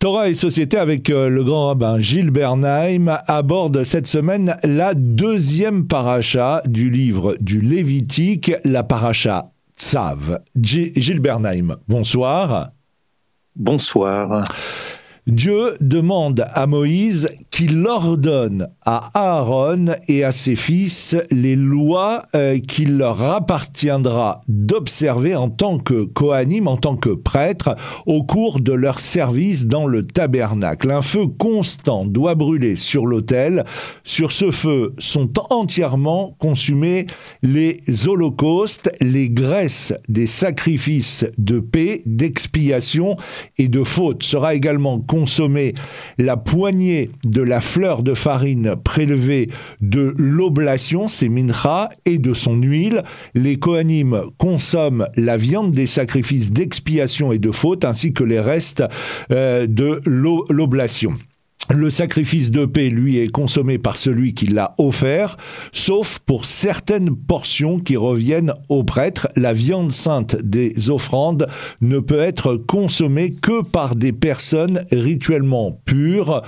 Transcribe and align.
Torah 0.00 0.28
et 0.28 0.34
Société 0.34 0.78
avec 0.78 1.10
euh, 1.10 1.28
le 1.28 1.42
grand 1.42 1.66
rabbin 1.66 1.98
Gilles 1.98 2.30
Bernheim 2.30 3.18
aborde 3.26 3.82
cette 3.82 4.06
semaine 4.06 4.54
la 4.62 4.94
deuxième 4.94 5.88
paracha 5.88 6.62
du 6.66 6.88
livre 6.88 7.34
du 7.40 7.60
Lévitique, 7.60 8.52
la 8.64 8.84
paracha 8.84 9.50
Tzav. 9.76 10.40
Gilles 10.54 11.18
Bernheim, 11.18 11.78
bonsoir. 11.88 12.70
Bonsoir. 13.56 14.44
Dieu 15.28 15.76
demande 15.82 16.46
à 16.54 16.66
Moïse 16.66 17.28
qu'il 17.50 17.86
ordonne 17.86 18.68
à 18.86 19.10
Aaron 19.12 19.88
et 20.08 20.24
à 20.24 20.32
ses 20.32 20.56
fils 20.56 21.18
les 21.30 21.54
lois 21.54 22.22
euh, 22.34 22.58
qu'il 22.58 22.96
leur 22.96 23.22
appartiendra 23.22 24.40
d'observer 24.48 25.34
en 25.34 25.50
tant 25.50 25.78
que 25.78 26.04
Kohanim, 26.04 26.66
en 26.66 26.78
tant 26.78 26.96
que 26.96 27.10
prêtres, 27.10 27.76
au 28.06 28.22
cours 28.22 28.60
de 28.60 28.72
leur 28.72 29.00
service 29.00 29.66
dans 29.66 29.86
le 29.86 30.06
tabernacle. 30.06 30.90
Un 30.90 31.02
feu 31.02 31.26
constant 31.26 32.06
doit 32.06 32.34
brûler 32.34 32.76
sur 32.76 33.04
l'autel. 33.04 33.64
Sur 34.04 34.32
ce 34.32 34.50
feu 34.50 34.94
sont 34.96 35.30
entièrement 35.50 36.36
consumés 36.38 37.06
les 37.42 37.76
holocaustes, 38.06 38.90
les 39.02 39.28
graisses 39.28 39.92
des 40.08 40.26
sacrifices 40.26 41.26
de 41.36 41.60
paix, 41.60 42.00
d'expiation 42.06 43.14
et 43.58 43.68
de 43.68 43.84
faute. 43.84 44.22
Sera 44.22 44.54
également 44.54 44.98
consommer 45.18 45.74
la 46.16 46.36
poignée 46.36 47.10
de 47.24 47.42
la 47.42 47.60
fleur 47.60 48.04
de 48.04 48.14
farine 48.14 48.76
prélevée 48.76 49.48
de 49.80 50.14
l'oblation, 50.16 51.08
c'est 51.08 51.28
mincha, 51.28 51.88
et 52.04 52.18
de 52.18 52.34
son 52.34 52.54
huile. 52.54 53.02
Les 53.34 53.56
Kohanim 53.56 54.22
consomment 54.38 55.08
la 55.16 55.36
viande 55.36 55.72
des 55.72 55.88
sacrifices 55.88 56.52
d'expiation 56.52 57.32
et 57.32 57.40
de 57.40 57.50
faute, 57.50 57.84
ainsi 57.84 58.12
que 58.12 58.22
les 58.22 58.38
restes 58.38 58.84
euh, 59.32 59.66
de 59.66 60.00
l'oblation. 60.06 61.14
Le 61.70 61.90
sacrifice 61.90 62.50
de 62.50 62.64
paix, 62.64 62.88
lui, 62.88 63.18
est 63.18 63.28
consommé 63.28 63.76
par 63.76 63.98
celui 63.98 64.32
qui 64.32 64.46
l'a 64.46 64.74
offert, 64.78 65.36
sauf 65.70 66.18
pour 66.18 66.46
certaines 66.46 67.14
portions 67.14 67.78
qui 67.78 67.96
reviennent 67.96 68.54
au 68.70 68.84
prêtre. 68.84 69.28
La 69.36 69.52
viande 69.52 69.92
sainte 69.92 70.36
des 70.36 70.90
offrandes 70.90 71.46
ne 71.82 71.98
peut 71.98 72.20
être 72.20 72.56
consommée 72.56 73.30
que 73.30 73.62
par 73.62 73.96
des 73.96 74.12
personnes 74.12 74.80
rituellement 74.90 75.78
pures, 75.84 76.40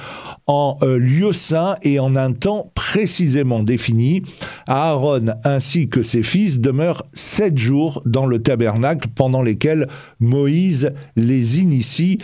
en 0.47 0.79
euh, 0.83 0.99
lieu 0.99 1.35
saint 1.35 1.77
et 1.83 2.01
en 2.01 2.17
un 2.17 2.33
temps 2.33 2.73
précisément 2.75 3.63
défini. 3.63 4.23
Aaron 4.67 5.27
ainsi 5.45 5.89
que 5.89 6.03
ses 6.03 6.23
fils 6.23 6.61
demeurent 6.61 7.05
sept 7.13 7.59
jours 7.59 8.03
dans 8.07 8.27
le 8.27 8.43
tabernacle 8.43 9.09
pendant 9.15 9.43
lesquels 9.43 9.87
Moïse 10.19 10.93
les 11.15 11.61
initie 11.61 12.19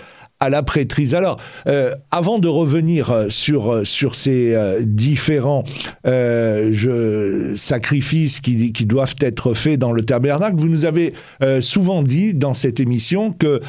à 0.47 0.49
la 0.49 0.63
prêtrise. 0.63 1.15
Alors, 1.15 1.39
euh, 1.67 1.93
avant 2.11 2.39
de 2.39 2.47
revenir 2.47 3.11
euh, 3.11 3.29
sur 3.29 3.73
euh, 3.73 3.85
sur 3.85 4.15
ces 4.15 4.57
différents 4.83 5.65
sacrifices 7.57 8.41
qui, 8.41 8.73
qui 8.73 8.87
doivent 8.87 9.17
être 9.21 9.55
faits 9.55 9.79
dans 9.79 9.93
le 9.93 10.05
tabernacle, 10.05 10.57
vous 10.57 10.69
nous 10.69 10.85
avez 10.85 11.13
souvent 11.61 12.03
dit 12.03 12.35
dans 12.35 12.55
cette 12.55 12.81
émission 12.81 13.33
que 13.33 13.61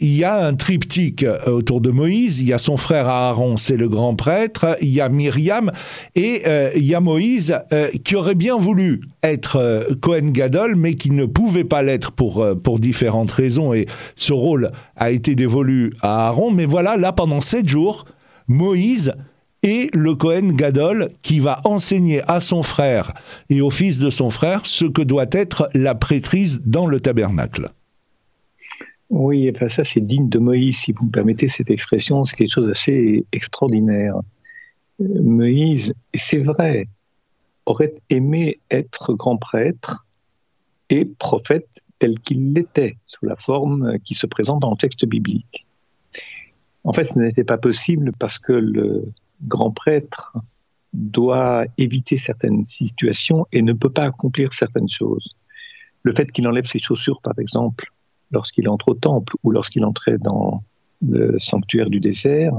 il 0.00 0.14
y 0.14 0.24
a 0.24 0.44
un 0.44 0.54
triptyque 0.54 1.24
autour 1.46 1.80
de 1.80 1.90
Moïse. 1.90 2.40
Il 2.40 2.48
y 2.48 2.52
a 2.52 2.58
son 2.58 2.76
frère 2.76 3.08
Aaron, 3.08 3.56
c'est 3.56 3.76
le 3.76 3.88
grand 3.88 4.14
prêtre. 4.14 4.76
Il 4.80 4.88
y 4.88 5.00
a 5.00 5.08
Myriam 5.08 5.70
et 6.14 6.42
il 6.74 6.84
y 6.84 6.94
a 6.94 7.00
Moïse 7.00 7.58
qui 8.04 8.16
aurait 8.16 8.34
bien 8.34 8.56
voulu 8.56 9.00
être 9.22 9.88
Cohen 10.00 10.30
Gadol, 10.32 10.76
mais 10.76 10.94
qui 10.94 11.10
ne 11.10 11.26
pouvait 11.26 11.64
pas 11.64 11.82
l'être 11.82 12.12
pour 12.12 12.46
pour 12.62 12.78
différentes 12.78 13.32
raisons. 13.32 13.72
Et 13.72 13.86
ce 14.16 14.32
rôle 14.32 14.70
a 14.96 15.10
été 15.10 15.34
dévolu 15.34 15.75
à 16.02 16.28
Aaron, 16.28 16.50
mais 16.50 16.66
voilà, 16.66 16.96
là, 16.96 17.12
pendant 17.12 17.40
sept 17.40 17.68
jours, 17.68 18.04
Moïse 18.48 19.14
est 19.62 19.94
le 19.94 20.14
Cohen 20.14 20.52
Gadol 20.52 21.08
qui 21.22 21.40
va 21.40 21.60
enseigner 21.64 22.22
à 22.28 22.40
son 22.40 22.62
frère 22.62 23.12
et 23.50 23.60
au 23.60 23.70
fils 23.70 23.98
de 23.98 24.10
son 24.10 24.30
frère 24.30 24.66
ce 24.66 24.84
que 24.84 25.02
doit 25.02 25.26
être 25.32 25.68
la 25.74 25.94
prêtrise 25.94 26.62
dans 26.64 26.86
le 26.86 27.00
tabernacle. 27.00 27.70
Oui, 29.08 29.50
enfin 29.54 29.68
ça 29.68 29.84
c'est 29.84 30.00
digne 30.00 30.28
de 30.28 30.38
Moïse, 30.38 30.78
si 30.78 30.92
vous 30.92 31.06
me 31.06 31.10
permettez 31.10 31.48
cette 31.48 31.70
expression, 31.70 32.24
c'est 32.24 32.36
quelque 32.36 32.52
chose 32.52 32.66
d'assez 32.66 33.24
extraordinaire. 33.32 34.16
Moïse, 34.98 35.94
c'est 36.14 36.38
vrai, 36.38 36.88
aurait 37.66 37.94
aimé 38.10 38.60
être 38.70 39.14
grand 39.14 39.36
prêtre 39.36 40.06
et 40.90 41.04
prophète 41.04 41.82
tel 41.98 42.18
qu'il 42.20 42.52
l'était, 42.52 42.96
sous 43.02 43.24
la 43.24 43.36
forme 43.36 43.98
qui 44.00 44.14
se 44.14 44.26
présente 44.26 44.60
dans 44.60 44.70
le 44.70 44.76
texte 44.76 45.04
biblique. 45.06 45.66
En 46.84 46.92
fait, 46.92 47.04
ce 47.04 47.18
n'était 47.18 47.44
pas 47.44 47.58
possible 47.58 48.12
parce 48.18 48.38
que 48.38 48.52
le 48.52 49.12
grand 49.42 49.70
prêtre 49.70 50.36
doit 50.92 51.64
éviter 51.78 52.18
certaines 52.18 52.64
situations 52.64 53.46
et 53.52 53.62
ne 53.62 53.72
peut 53.72 53.90
pas 53.90 54.04
accomplir 54.04 54.52
certaines 54.54 54.88
choses. 54.88 55.36
Le 56.02 56.14
fait 56.14 56.30
qu'il 56.30 56.46
enlève 56.46 56.66
ses 56.66 56.78
chaussures, 56.78 57.20
par 57.20 57.34
exemple, 57.38 57.90
lorsqu'il 58.30 58.68
entre 58.68 58.90
au 58.90 58.94
temple 58.94 59.34
ou 59.42 59.50
lorsqu'il 59.50 59.84
entrait 59.84 60.18
dans 60.18 60.62
le 61.02 61.38
sanctuaire 61.38 61.90
du 61.90 62.00
désert, 62.00 62.52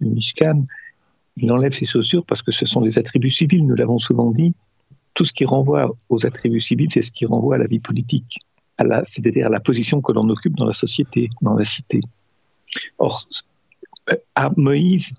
le 0.00 0.10
Mishkan, 0.10 0.60
il 1.36 1.52
enlève 1.52 1.72
ses 1.72 1.86
chaussures 1.86 2.24
parce 2.24 2.42
que 2.42 2.52
ce 2.52 2.66
sont 2.66 2.80
des 2.80 2.98
attributs 2.98 3.30
civils, 3.30 3.66
nous 3.66 3.74
l'avons 3.74 3.98
souvent 3.98 4.30
dit. 4.30 4.54
Tout 5.14 5.24
ce 5.24 5.32
qui 5.32 5.44
renvoie 5.44 5.94
aux 6.08 6.26
attributs 6.26 6.60
civils, 6.60 6.90
c'est 6.90 7.02
ce 7.02 7.12
qui 7.12 7.26
renvoie 7.26 7.56
à 7.56 7.58
la 7.58 7.66
vie 7.66 7.80
politique 7.80 8.38
c'est-à-dire 9.06 9.46
à 9.46 9.50
la 9.50 9.60
position 9.60 10.00
que 10.00 10.12
l'on 10.12 10.28
occupe 10.28 10.56
dans 10.56 10.66
la 10.66 10.72
société, 10.72 11.28
dans 11.42 11.54
la 11.54 11.64
cité. 11.64 12.00
Or, 12.98 13.26
Moïse 14.56 15.12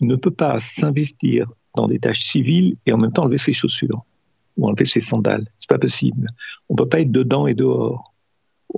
ne 0.00 0.16
peut 0.16 0.30
pas 0.30 0.60
s'investir 0.60 1.50
dans 1.74 1.86
des 1.86 1.98
tâches 1.98 2.24
civiles 2.24 2.76
et 2.86 2.92
en 2.92 2.98
même 2.98 3.12
temps 3.12 3.22
enlever 3.22 3.38
ses 3.38 3.52
chaussures 3.52 4.04
ou 4.56 4.66
enlever 4.66 4.86
ses 4.86 5.00
sandales. 5.00 5.46
C'est 5.56 5.68
pas 5.68 5.78
possible. 5.78 6.28
On 6.68 6.74
peut 6.74 6.88
pas 6.88 7.00
être 7.00 7.12
dedans 7.12 7.46
et 7.46 7.54
dehors, 7.54 8.14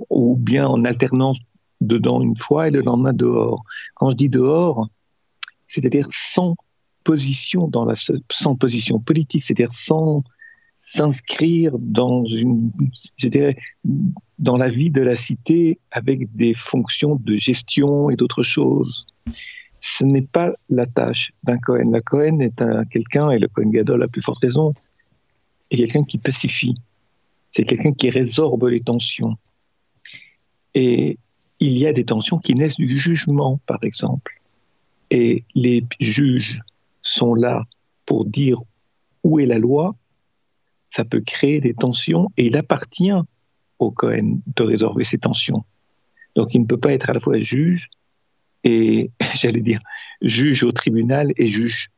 ou 0.09 0.35
bien 0.35 0.67
en 0.67 0.85
alternance 0.85 1.39
dedans 1.81 2.21
une 2.21 2.37
fois 2.37 2.67
et 2.67 2.71
le 2.71 2.81
lendemain 2.81 3.13
dehors. 3.13 3.63
Quand 3.95 4.09
je 4.11 4.15
dis 4.15 4.29
dehors, 4.29 4.89
c'est-à-dire 5.67 6.07
sans 6.11 6.55
position 7.03 7.67
dans 7.67 7.85
la 7.85 7.95
sans 8.31 8.55
position 8.55 8.99
politique, 8.99 9.43
c'est-à-dire 9.43 9.73
sans 9.73 10.23
s'inscrire 10.89 11.77
dans 11.77 12.25
une, 12.25 12.71
dans 14.39 14.57
la 14.57 14.69
vie 14.69 14.89
de 14.89 15.01
la 15.01 15.15
cité 15.15 15.77
avec 15.91 16.35
des 16.35 16.55
fonctions 16.55 17.15
de 17.15 17.37
gestion 17.37 18.09
et 18.09 18.15
d'autres 18.15 18.41
choses. 18.41 19.05
Ce 19.79 20.03
n'est 20.03 20.23
pas 20.23 20.51
la 20.67 20.87
tâche 20.87 21.31
d'un 21.43 21.59
Cohen. 21.59 21.91
La 21.91 22.01
Cohen 22.01 22.39
est 22.39 22.59
un, 22.59 22.85
quelqu'un, 22.85 23.29
et 23.29 23.37
le 23.37 23.47
Cohen 23.47 23.69
Gadol 23.69 24.01
a 24.01 24.07
plus 24.07 24.23
forte 24.23 24.39
raison, 24.39 24.73
est 25.69 25.77
quelqu'un 25.77 26.03
qui 26.03 26.17
pacifie. 26.17 26.73
C'est 27.51 27.65
quelqu'un 27.65 27.93
qui 27.93 28.09
résorbe 28.09 28.63
les 28.63 28.81
tensions. 28.81 29.37
Et 30.73 31.19
il 31.59 31.77
y 31.77 31.85
a 31.85 31.93
des 31.93 32.05
tensions 32.05 32.39
qui 32.39 32.55
naissent 32.55 32.77
du 32.77 32.97
jugement, 32.97 33.59
par 33.67 33.83
exemple. 33.83 34.41
Et 35.11 35.43
les 35.53 35.85
juges 35.99 36.59
sont 37.03 37.35
là 37.35 37.67
pour 38.07 38.25
dire 38.25 38.59
où 39.23 39.39
est 39.39 39.45
la 39.45 39.59
loi 39.59 39.95
ça 40.89 41.05
peut 41.05 41.21
créer 41.21 41.61
des 41.61 41.73
tensions 41.73 42.29
et 42.37 42.47
il 42.47 42.57
appartient 42.57 43.11
au 43.79 43.91
Cohen 43.91 44.39
de 44.55 44.63
résorber 44.63 45.03
ces 45.03 45.17
tensions. 45.17 45.63
Donc 46.35 46.53
il 46.53 46.61
ne 46.61 46.65
peut 46.65 46.77
pas 46.77 46.93
être 46.93 47.09
à 47.09 47.13
la 47.13 47.19
fois 47.19 47.39
juge 47.39 47.89
et, 48.63 49.11
j'allais 49.35 49.61
dire, 49.61 49.81
juge 50.21 50.63
au 50.63 50.71
tribunal 50.71 51.31
et 51.37 51.49
juge 51.49 51.89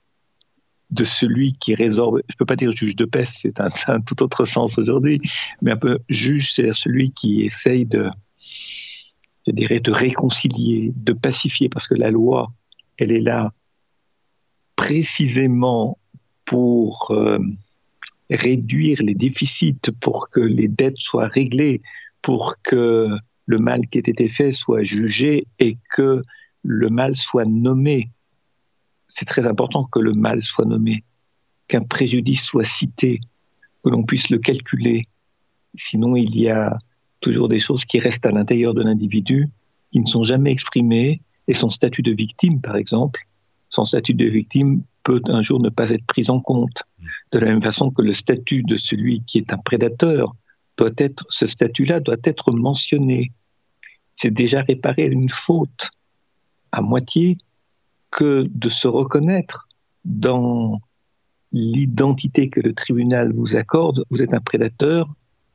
de 0.92 1.06
celui 1.06 1.54
qui 1.54 1.74
résorbe, 1.74 2.22
je 2.28 2.34
ne 2.34 2.38
peux 2.38 2.46
pas 2.46 2.58
dire 2.58 2.76
juge 2.76 2.98
de 2.98 3.06
paix, 3.06 3.26
c'est 3.26 3.62
un, 3.62 4.02
tout 4.02 4.22
autre 4.22 4.44
sens 4.44 4.78
aujourd'hui, 4.78 5.22
mais 5.62 5.72
un 5.72 5.78
peu 5.78 6.00
juge, 6.10 6.54
c'est 6.54 6.74
celui 6.74 7.12
qui 7.12 7.44
essaye 7.44 7.86
de, 7.86 8.10
je 9.48 9.54
dirais, 9.54 9.80
de 9.80 9.92
réconcilier, 9.92 10.92
de 10.98 11.14
pacifier, 11.14 11.70
parce 11.70 11.88
que 11.88 11.96
la 11.96 12.12
loi, 12.12 12.52
elle 12.98 13.12
est 13.12 13.22
là 13.22 13.54
précisément 14.76 15.98
pour... 16.44 17.12
Euh, 17.12 17.40
réduire 18.32 19.02
les 19.02 19.14
déficits 19.14 19.92
pour 20.00 20.30
que 20.30 20.40
les 20.40 20.68
dettes 20.68 20.98
soient 20.98 21.28
réglées, 21.28 21.82
pour 22.22 22.56
que 22.64 23.08
le 23.46 23.58
mal 23.58 23.88
qui 23.88 23.98
ait 23.98 24.02
été 24.06 24.30
fait 24.30 24.52
soit 24.52 24.84
jugé 24.84 25.46
et 25.60 25.78
que 25.94 26.22
le 26.64 26.90
mal 26.90 27.16
soit 27.16 27.46
nommé. 27.46 28.10
C'est 29.10 29.26
très 29.26 29.46
important 29.46 29.84
que 29.84 30.00
le 30.00 30.14
mal 30.14 30.44
soit 30.44 30.66
nommé, 30.66 31.04
qu'un 31.68 31.82
préjudice 31.82 32.44
soit 32.44 32.64
cité, 32.64 33.20
que 33.84 33.90
l'on 33.90 34.04
puisse 34.04 34.30
le 34.30 34.38
calculer. 34.38 35.08
Sinon, 35.76 36.16
il 36.16 36.38
y 36.38 36.50
a 36.50 36.78
toujours 37.20 37.50
des 37.50 37.60
choses 37.60 37.84
qui 37.86 38.00
restent 38.00 38.26
à 38.26 38.32
l'intérieur 38.32 38.74
de 38.74 38.82
l'individu, 38.82 39.50
qui 39.92 40.00
ne 40.00 40.08
sont 40.08 40.24
jamais 40.24 40.52
exprimées, 40.52 41.22
et 41.48 41.54
son 41.54 41.70
statut 41.70 42.02
de 42.02 42.12
victime, 42.12 42.62
par 42.62 42.78
exemple, 42.78 43.28
son 43.70 43.84
statut 43.84 44.14
de 44.14 44.26
victime 44.26 44.84
peut 45.04 45.22
un 45.26 45.42
jour 45.42 45.60
ne 45.62 45.70
pas 45.70 45.90
être 45.90 46.06
pris 46.06 46.30
en 46.30 46.40
compte. 46.40 46.84
De 47.32 47.40
la 47.40 47.48
même 47.48 47.62
façon 47.62 47.92
que 47.92 48.02
le 48.02 48.14
statut 48.14 48.64
de 48.64 48.78
celui 48.78 49.24
qui 49.24 49.38
est 49.40 49.54
un 49.54 49.58
prédateur 49.58 50.36
doit 50.78 50.92
être, 50.98 51.26
ce 51.30 51.48
statut-là 51.48 52.00
doit 52.00 52.18
être 52.24 52.52
mentionné. 52.52 53.32
C'est 54.16 54.32
déjà 54.32 54.62
réparer 54.62 55.06
une 55.06 55.30
faute. 55.30 55.90
à 56.72 56.82
moitié 56.82 57.38
que 58.12 58.46
de 58.50 58.70
se 58.70 58.88
reconnaître 58.88 59.68
dans 60.06 60.80
l'identité 61.52 62.50
que 62.50 62.62
le 62.62 62.74
tribunal 62.74 63.34
vous 63.34 63.56
accorde. 63.56 64.06
Vous 64.10 64.22
êtes 64.22 64.34
un 64.34 64.40
prédateur. 64.40 65.14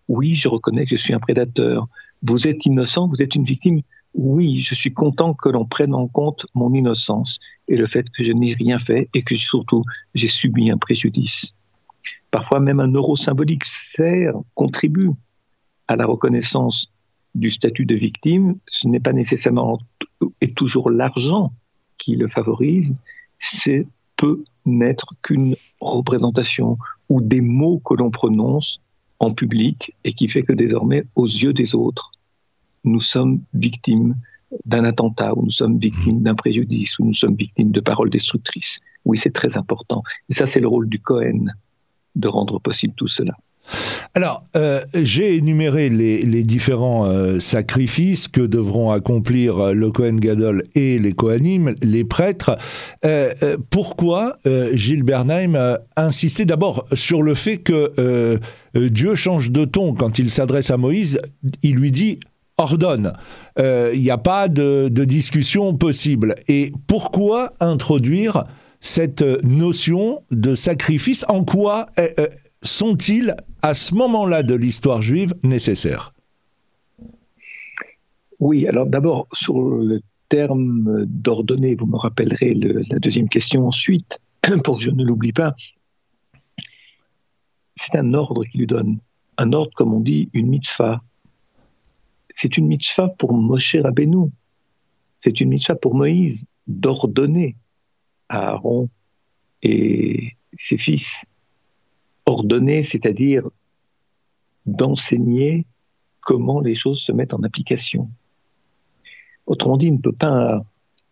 Oui, 0.09 0.35
je 0.35 0.49
reconnais 0.49 0.85
que 0.85 0.97
je 0.97 1.03
suis 1.03 1.15
un 1.15 1.19
prédateur. 1.19 1.89
Vous 2.23 2.47
êtes 2.47 2.65
innocent, 2.67 3.09
vous 3.09 3.23
êtes 3.23 3.35
une 3.35 3.45
victime. 3.45 3.81
Oui, 4.17 4.63
je 4.63 4.75
suis 4.75 4.95
content 4.95 5.35
que 5.35 5.51
l'on 5.51 5.67
prenne 5.67 5.95
en 5.95 6.09
compte 6.09 6.47
mon 6.55 6.73
innocence 6.73 7.39
et 7.69 7.77
le 7.77 7.87
fait 7.87 8.09
que 8.09 8.25
je 8.25 8.33
n'ai 8.33 8.55
rien 8.55 8.79
fait 8.79 9.11
et 9.13 9.23
que 9.23 9.37
surtout 9.37 9.85
j'ai 10.15 10.27
subi 10.29 10.71
un 10.71 10.79
préjudice. 10.79 11.55
Parfois 12.31 12.59
même 12.59 12.81
un 12.81 12.91
euro 12.91 13.15
symbolique 13.17 13.67
sert, 13.67 14.33
contribue 14.55 15.11
à 15.87 15.97
la 15.97 16.07
reconnaissance 16.07 16.91
du 17.35 17.51
statut 17.51 17.85
de 17.85 17.95
victime. 17.95 18.57
Ce 18.71 18.89
n'est 18.89 19.01
pas 19.01 19.13
nécessairement 19.13 19.81
et 20.41 20.53
toujours 20.53 20.91
l'argent 20.91 21.53
qui 21.99 22.17
le 22.17 22.29
favorise, 22.29 22.95
c'est 23.39 23.87
peut 24.17 24.45
n'être 24.65 25.13
qu'une 25.21 25.57
représentation 25.79 26.79
ou 27.11 27.21
des 27.21 27.43
mots 27.43 27.83
que 27.85 27.93
l'on 27.93 28.11
prononce 28.11 28.81
en 29.19 29.35
public 29.35 29.95
et 30.05 30.15
qui 30.15 30.29
fait 30.29 30.43
que 30.43 30.55
désormais, 30.55 31.05
aux 31.15 31.27
yeux 31.27 31.53
des 31.53 31.75
autres, 31.75 32.13
nous 32.87 33.01
sommes 33.01 33.41
victimes 33.55 34.15
d'un 34.65 34.85
attentat, 34.85 35.37
ou 35.37 35.43
nous 35.43 35.51
sommes 35.51 35.79
victimes 35.79 36.23
d'un 36.23 36.35
préjudice, 36.35 36.99
ou 36.99 37.07
nous 37.07 37.15
sommes 37.15 37.35
victimes 37.35 37.73
de 37.73 37.81
paroles 37.81 38.11
destructrices. 38.11 38.81
Oui, 39.05 39.19
c'est 39.19 39.33
très 39.33 39.57
important. 39.57 40.03
Et 40.29 40.35
ça, 40.35 40.47
c'est 40.47 40.61
le 40.61 40.69
rôle 40.69 40.89
du 40.89 41.01
Cohen 41.01 41.47
de 42.15 42.29
rendre 42.29 42.61
possible 42.61 42.95
tout 42.97 43.09
cela. 43.09 43.37
Alors, 44.15 44.45
euh, 44.57 44.81
j'ai 44.95 45.37
énuméré 45.37 45.91
les, 45.91 46.45
différents 46.45 47.07
euh, 47.07 47.41
sacrifices 47.41 48.29
que 48.29 48.41
devront 48.41 48.91
accomplir 48.91 49.59
euh, 49.59 49.73
le 49.75 49.91
Cohen 49.91 50.17
Gadol 50.17 50.63
et 50.75 50.99
les 50.99 51.13
Kohanim, 51.13 51.75
les 51.83 52.05
prêtres. 52.05 52.57
pourquoi 53.71 54.39
Gilles 54.73 55.03
Bernheim 55.03 55.55
a 55.55 55.79
insisté 55.97 56.45
d'abord 56.45 56.87
sur 56.93 57.23
le 57.23 57.35
fait 57.35 57.59
que 57.59 58.39
Dieu 58.75 59.15
change 59.15 59.51
de 59.51 59.65
ton 59.65 59.95
quand 59.95 60.19
il 60.19 60.31
s'adresse 60.31 60.71
à 60.71 60.77
Moïse? 60.77 61.21
Il 61.63 61.77
lui 61.77 61.91
dit 61.91 62.19
ordonne. 62.59 63.13
Il 63.59 64.01
n'y 64.01 64.11
a 64.11 64.19
pas 64.19 64.49
de, 64.49 64.89
discussion 64.89 65.77
possible. 65.77 66.35
Et 66.49 66.73
pourquoi 66.87 67.53
introduire 67.61 68.45
cette 68.81 69.23
notion 69.45 70.23
de 70.31 70.55
sacrifice? 70.55 71.25
En 71.29 71.45
quoi 71.45 71.87
sont-ils, 72.63 73.35
à 73.63 73.75
ce 73.75 73.95
moment-là 73.95 74.43
de 74.43 74.55
l'histoire 74.55 75.03
juive, 75.03 75.35
nécessaires? 75.43 76.13
Oui, 78.39 78.67
alors 78.67 78.87
d'abord, 78.87 79.29
sur 79.33 79.59
le 79.59 80.01
terme 80.29 81.05
d'ordonner, 81.07 81.75
vous 81.75 81.87
me 81.87 81.97
rappellerez 81.97 82.55
la 82.55 82.99
deuxième 82.99 83.29
question 83.29 83.67
ensuite, 83.67 84.21
pour 84.65 84.79
que 84.79 84.85
je 84.85 84.91
ne 84.91 85.05
l'oublie 85.05 85.33
pas. 85.33 85.55
C'est 87.77 87.97
un 87.97 88.15
ordre 88.15 88.45
qu'il 88.45 88.61
lui 88.61 88.67
donne. 88.67 88.99
Un 89.39 89.53
ordre, 89.53 89.71
comme 89.75 89.93
on 89.93 90.01
dit, 90.01 90.31
une 90.33 90.49
mitzvah. 90.49 91.03
C'est 92.37 92.59
une 92.59 92.67
mitzvah 92.67 93.09
pour 93.09 93.33
Moshe 93.33 93.77
Rabbeinu. 93.77 94.31
C'est 95.21 95.41
une 95.41 95.49
mitzvah 95.49 95.75
pour 95.75 95.95
Moïse 95.95 96.45
d'ordonner 96.67 97.57
à 98.29 98.51
Aaron 98.51 98.91
et 99.63 100.37
ses 100.59 100.77
fils 100.77 101.25
ordonner, 102.27 102.83
c'est-à-dire 102.83 103.49
d'enseigner 104.67 105.65
comment 106.21 106.61
les 106.61 106.75
choses 106.75 107.01
se 107.01 107.11
mettent 107.11 107.33
en 107.33 107.43
application. 107.43 108.11
Autrement 109.47 109.79
dit, 109.79 109.87
il 109.87 109.95
ne 109.95 110.01
peut 110.01 110.13
pas, 110.13 110.63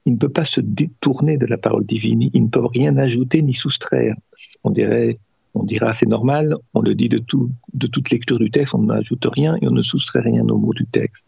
il 0.05 0.13
ne 0.13 0.19
peut 0.19 0.29
pas 0.29 0.45
se 0.45 0.61
détourner 0.61 1.39
de 1.39 1.47
la 1.47 1.57
parole 1.57 1.87
divine. 1.87 2.29
Il 2.35 2.43
ne 2.43 2.49
peut 2.49 2.67
rien 2.67 2.99
ajouter 2.99 3.41
ni 3.41 3.55
soustraire. 3.55 4.15
On 4.63 4.71
dirait, 4.71 5.17
on 5.55 5.63
dira 5.63 5.93
c'est 5.93 6.07
normal. 6.07 6.57
On 6.75 6.81
le 6.81 6.95
dit 6.95 7.09
de 7.09 7.19
tout, 7.19 7.51
de 7.73 7.87
toute 7.87 8.11
lecture 8.11 8.39
du 8.39 8.51
texte. 8.51 8.75
On 8.75 8.83
n'ajoute 8.83 9.25
rien 9.25 9.57
et 9.63 9.69
on 9.69 9.73
ne 9.73 9.83
soustrait 9.83 10.21
rien 10.21 10.47
aux 10.49 10.59
mots 10.59 10.75
du 10.75 10.87
texte. 10.87 11.27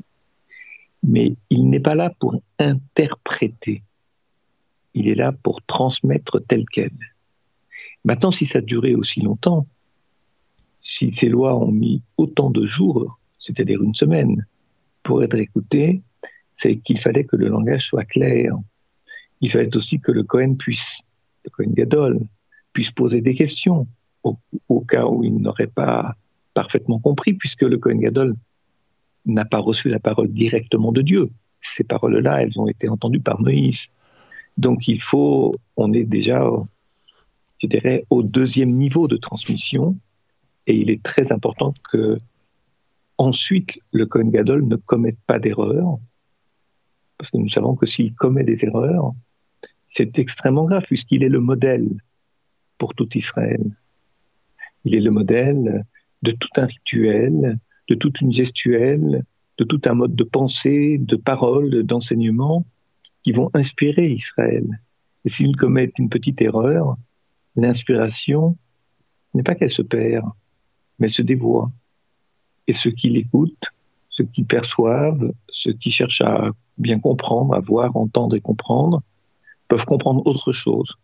Mais 1.02 1.36
il 1.50 1.70
n'est 1.70 1.80
pas 1.80 1.94
là 1.94 2.12
pour 2.18 2.40
interpréter. 2.58 3.82
Il 4.94 5.08
est 5.08 5.14
là 5.14 5.32
pour 5.32 5.62
transmettre 5.62 6.40
tel 6.46 6.64
quel. 6.70 6.90
Maintenant, 8.04 8.30
si 8.30 8.46
ça 8.46 8.60
durait 8.60 8.94
aussi 8.94 9.20
longtemps, 9.20 9.66
si 10.80 11.12
ces 11.12 11.28
lois 11.28 11.56
ont 11.56 11.70
mis 11.70 12.02
autant 12.16 12.50
de 12.50 12.66
jours, 12.66 13.18
c'est-à-dire 13.38 13.82
une 13.82 13.94
semaine, 13.94 14.46
pour 15.02 15.22
être 15.22 15.36
écoutées, 15.36 16.02
c'est 16.56 16.76
qu'il 16.76 16.98
fallait 16.98 17.24
que 17.24 17.36
le 17.36 17.48
langage 17.48 17.86
soit 17.86 18.04
clair. 18.04 18.52
Il 19.40 19.50
fallait 19.50 19.76
aussi 19.76 20.00
que 20.00 20.10
le 20.10 20.24
Cohen 20.24 20.54
puisse, 20.54 21.02
le 21.44 21.50
Cohen 21.50 21.72
Gadol, 21.72 22.20
puisse 22.72 22.90
poser 22.90 23.20
des 23.20 23.34
questions 23.34 23.86
au, 24.68 24.80
cas 24.80 25.06
où 25.06 25.24
il 25.24 25.36
n'aurait 25.36 25.66
pas 25.66 26.14
parfaitement 26.54 26.98
compris, 26.98 27.34
puisque 27.34 27.62
le 27.62 27.78
Cohen 27.78 27.98
Gadol 27.98 28.34
n'a 29.26 29.44
pas 29.44 29.58
reçu 29.58 29.88
la 29.88 29.98
parole 29.98 30.28
directement 30.28 30.92
de 30.92 31.02
Dieu. 31.02 31.30
Ces 31.60 31.84
paroles-là, 31.84 32.42
elles 32.42 32.58
ont 32.58 32.68
été 32.68 32.88
entendues 32.88 33.20
par 33.20 33.40
Moïse. 33.40 33.88
Donc 34.56 34.88
il 34.88 35.00
faut, 35.02 35.54
on 35.76 35.92
est 35.92 36.04
déjà, 36.04 36.48
je 37.62 37.66
dirais, 37.66 38.04
au 38.10 38.22
deuxième 38.22 38.72
niveau 38.72 39.08
de 39.08 39.16
transmission, 39.16 39.96
et 40.66 40.74
il 40.74 40.90
est 40.90 41.02
très 41.02 41.32
important 41.32 41.74
que 41.90 42.18
ensuite 43.18 43.80
le 43.92 44.06
Cohen 44.06 44.28
Gadol 44.28 44.66
ne 44.66 44.76
commette 44.76 45.18
pas 45.26 45.38
d'erreurs, 45.38 45.98
parce 47.18 47.30
que 47.30 47.38
nous 47.38 47.48
savons 47.48 47.74
que 47.74 47.86
s'il 47.86 48.14
commet 48.14 48.44
des 48.44 48.64
erreurs, 48.64 49.12
c'est 49.88 50.18
extrêmement 50.18 50.64
grave 50.64 50.84
puisqu'il 50.86 51.22
est 51.22 51.28
le 51.28 51.40
modèle 51.40 51.88
pour 52.78 52.94
tout 52.94 53.08
Israël. 53.16 53.62
Il 54.86 54.94
est 54.94 55.00
le 55.00 55.10
modèle 55.10 55.84
de 56.22 56.30
tout 56.30 56.48
un 56.56 56.66
rituel, 56.66 57.58
de 57.88 57.94
toute 57.96 58.20
une 58.20 58.32
gestuelle, 58.32 59.24
de 59.58 59.64
tout 59.64 59.80
un 59.84 59.94
mode 59.94 60.14
de 60.14 60.22
pensée, 60.22 60.96
de 60.98 61.16
parole, 61.16 61.82
d'enseignement 61.82 62.64
qui 63.24 63.32
vont 63.32 63.50
inspirer 63.52 64.06
Israël. 64.06 64.64
Et 65.24 65.28
s'il 65.28 65.56
commet 65.56 65.92
une 65.98 66.08
petite 66.08 66.40
erreur, 66.40 66.96
l'inspiration, 67.56 68.56
ce 69.26 69.36
n'est 69.36 69.42
pas 69.42 69.56
qu'elle 69.56 69.72
se 69.72 69.82
perd, 69.82 70.24
mais 71.00 71.08
elle 71.08 71.12
se 71.12 71.22
dévoie. 71.22 71.72
Et 72.68 72.72
ceux 72.72 72.92
qui 72.92 73.08
l'écoutent, 73.08 73.72
ceux 74.08 74.24
qui 74.24 74.44
perçoivent, 74.44 75.32
ceux 75.48 75.72
qui 75.72 75.90
cherchent 75.90 76.20
à 76.20 76.52
bien 76.78 77.00
comprendre, 77.00 77.54
à 77.54 77.60
voir, 77.60 77.96
entendre 77.96 78.36
et 78.36 78.40
comprendre, 78.40 79.02
peuvent 79.66 79.84
comprendre 79.84 80.24
autre 80.26 80.52
chose 80.52 80.96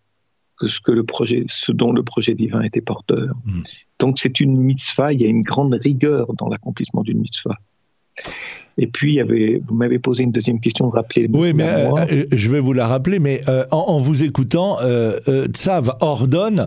que 0.59 0.68
ce 0.68 0.80
que 0.80 0.92
le 0.92 1.04
projet, 1.04 1.44
ce 1.49 1.73
dont 1.73 1.92
le 1.92 2.02
projet 2.02 2.35
divin 2.35 2.62
était 2.62 2.80
porteur. 2.80 3.35
Mm. 3.44 3.62
Donc 3.99 4.18
c'est 4.18 4.40
une 4.40 4.56
mitzvah, 4.56 5.12
il 5.12 5.21
y 5.21 5.25
a 5.25 5.28
une 5.28 5.42
grande 5.42 5.75
rigueur 5.75 6.32
dans 6.35 6.49
l'accomplissement 6.49 7.02
d'une 7.02 7.21
mitzvah. 7.21 7.59
Et 8.78 8.87
puis, 8.87 9.21
vous 9.21 9.75
m'avez 9.75 9.99
posé 9.99 10.23
une 10.23 10.32
deuxième 10.32 10.61
question, 10.61 10.88
rappelez 10.88 11.28
Oui, 11.32 11.52
mais 11.52 11.64
euh, 11.64 11.90
euh, 12.11 12.25
je 12.32 12.49
vais 12.49 12.61
vous 12.61 12.73
la 12.73 12.87
rappeler, 12.87 13.18
mais 13.18 13.42
euh, 13.49 13.64
en, 13.71 14.00
vous 14.00 14.23
écoutant, 14.23 14.78
Tsav 15.52 15.92
ordonne 16.00 16.66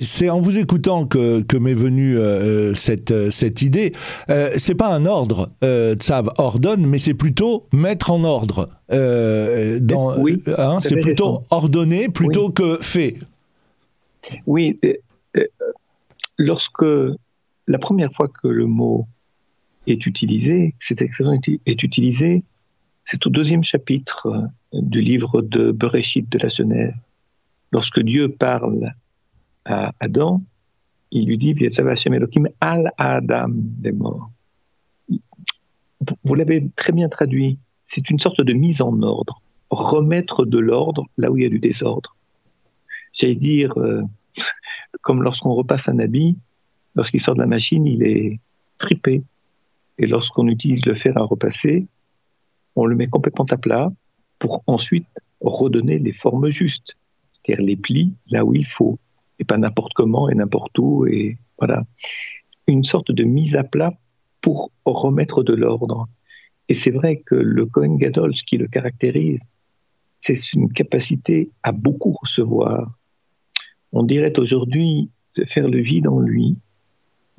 c'est 0.00 0.28
en 0.28 0.40
vous 0.40 0.58
écoutant 0.58 1.06
que, 1.06 1.56
m'est 1.56 1.74
venue 1.74 2.18
euh, 2.18 2.74
cette, 2.74 3.30
cette 3.30 3.62
idée. 3.62 3.92
Euh, 4.28 4.50
c'est 4.58 4.74
pas 4.74 4.94
un 4.94 5.06
ordre, 5.06 5.50
euh, 5.62 5.94
Tsav 5.94 6.28
ordonne, 6.38 6.86
mais 6.86 6.98
c'est 6.98 7.14
plutôt 7.14 7.66
mettre 7.72 8.10
en 8.10 8.24
ordre. 8.24 8.70
dans, 8.90 10.18
oui, 10.18 10.42
hein, 10.58 10.80
c'est 10.80 11.00
plutôt 11.00 11.42
ordonner 11.50 12.08
plutôt 12.08 12.50
que 12.50 12.78
fait. 12.80 13.16
Oui, 14.46 14.78
lorsque 16.38 16.84
la 17.66 17.78
première 17.78 18.12
fois 18.12 18.28
que 18.28 18.48
le 18.48 18.66
mot 18.66 19.06
est 19.86 20.06
utilisé, 20.06 20.74
cette 20.80 21.00
expression 21.00 21.40
est 21.64 21.82
utilisée, 21.82 22.42
c'est 23.04 23.24
au 23.26 23.30
deuxième 23.30 23.62
chapitre 23.62 24.48
du 24.72 25.00
livre 25.00 25.42
de 25.42 25.70
Bereshit 25.70 26.28
de 26.28 26.38
la 26.38 26.48
Genève. 26.48 26.94
Lorsque 27.72 28.00
Dieu 28.00 28.28
parle 28.28 28.92
à 29.66 29.92
Adam, 30.00 30.42
il 31.10 31.26
lui 31.26 31.38
dit 31.38 31.54
al 32.60 32.92
Adam 32.98 33.48
des 33.50 33.92
morts. 33.92 34.30
Vous 36.24 36.34
l'avez 36.34 36.68
très 36.76 36.92
bien 36.92 37.08
traduit. 37.08 37.58
C'est 37.86 38.10
une 38.10 38.18
sorte 38.18 38.42
de 38.42 38.52
mise 38.52 38.80
en 38.80 39.02
ordre, 39.02 39.40
remettre 39.70 40.44
de 40.44 40.58
l'ordre 40.58 41.06
là 41.16 41.30
où 41.30 41.36
il 41.36 41.42
y 41.42 41.46
a 41.46 41.50
du 41.50 41.58
désordre. 41.58 42.16
J'allais 43.12 43.34
dire, 43.34 43.78
euh, 43.78 44.02
comme 45.02 45.22
lorsqu'on 45.22 45.54
repasse 45.54 45.88
un 45.88 45.98
habit, 45.98 46.36
lorsqu'il 46.94 47.20
sort 47.20 47.34
de 47.34 47.40
la 47.40 47.46
machine, 47.46 47.86
il 47.86 48.02
est 48.02 48.40
fripé. 48.78 49.22
Et 49.98 50.06
lorsqu'on 50.06 50.48
utilise 50.48 50.84
le 50.86 50.94
fer 50.94 51.16
à 51.16 51.22
repasser, 51.22 51.86
on 52.74 52.84
le 52.84 52.94
met 52.94 53.06
complètement 53.06 53.46
à 53.50 53.56
plat 53.56 53.92
pour 54.38 54.62
ensuite 54.66 55.08
redonner 55.40 55.98
les 55.98 56.12
formes 56.12 56.50
justes, 56.50 56.96
c'est-à-dire 57.32 57.64
les 57.64 57.76
plis 57.76 58.12
là 58.30 58.44
où 58.44 58.54
il 58.54 58.66
faut 58.66 58.98
et 59.38 59.44
pas 59.44 59.58
n'importe 59.58 59.92
comment 59.94 60.28
et 60.28 60.34
n'importe 60.34 60.78
où. 60.78 61.06
Et 61.06 61.38
voilà. 61.58 61.84
Une 62.66 62.84
sorte 62.84 63.12
de 63.12 63.24
mise 63.24 63.56
à 63.56 63.64
plat 63.64 63.94
pour 64.40 64.72
remettre 64.84 65.42
de 65.42 65.54
l'ordre. 65.54 66.08
Et 66.68 66.74
c'est 66.74 66.90
vrai 66.90 67.16
que 67.18 67.34
le 67.34 67.66
Kohen 67.66 67.96
Gadol, 67.96 68.36
ce 68.36 68.42
qui 68.42 68.58
le 68.58 68.66
caractérise, 68.66 69.42
c'est 70.20 70.52
une 70.52 70.72
capacité 70.72 71.50
à 71.62 71.72
beaucoup 71.72 72.12
recevoir. 72.12 72.92
On 73.92 74.02
dirait 74.02 74.38
aujourd'hui 74.38 75.10
de 75.36 75.44
faire 75.44 75.68
le 75.68 75.78
vide 75.78 76.08
en 76.08 76.18
lui, 76.18 76.56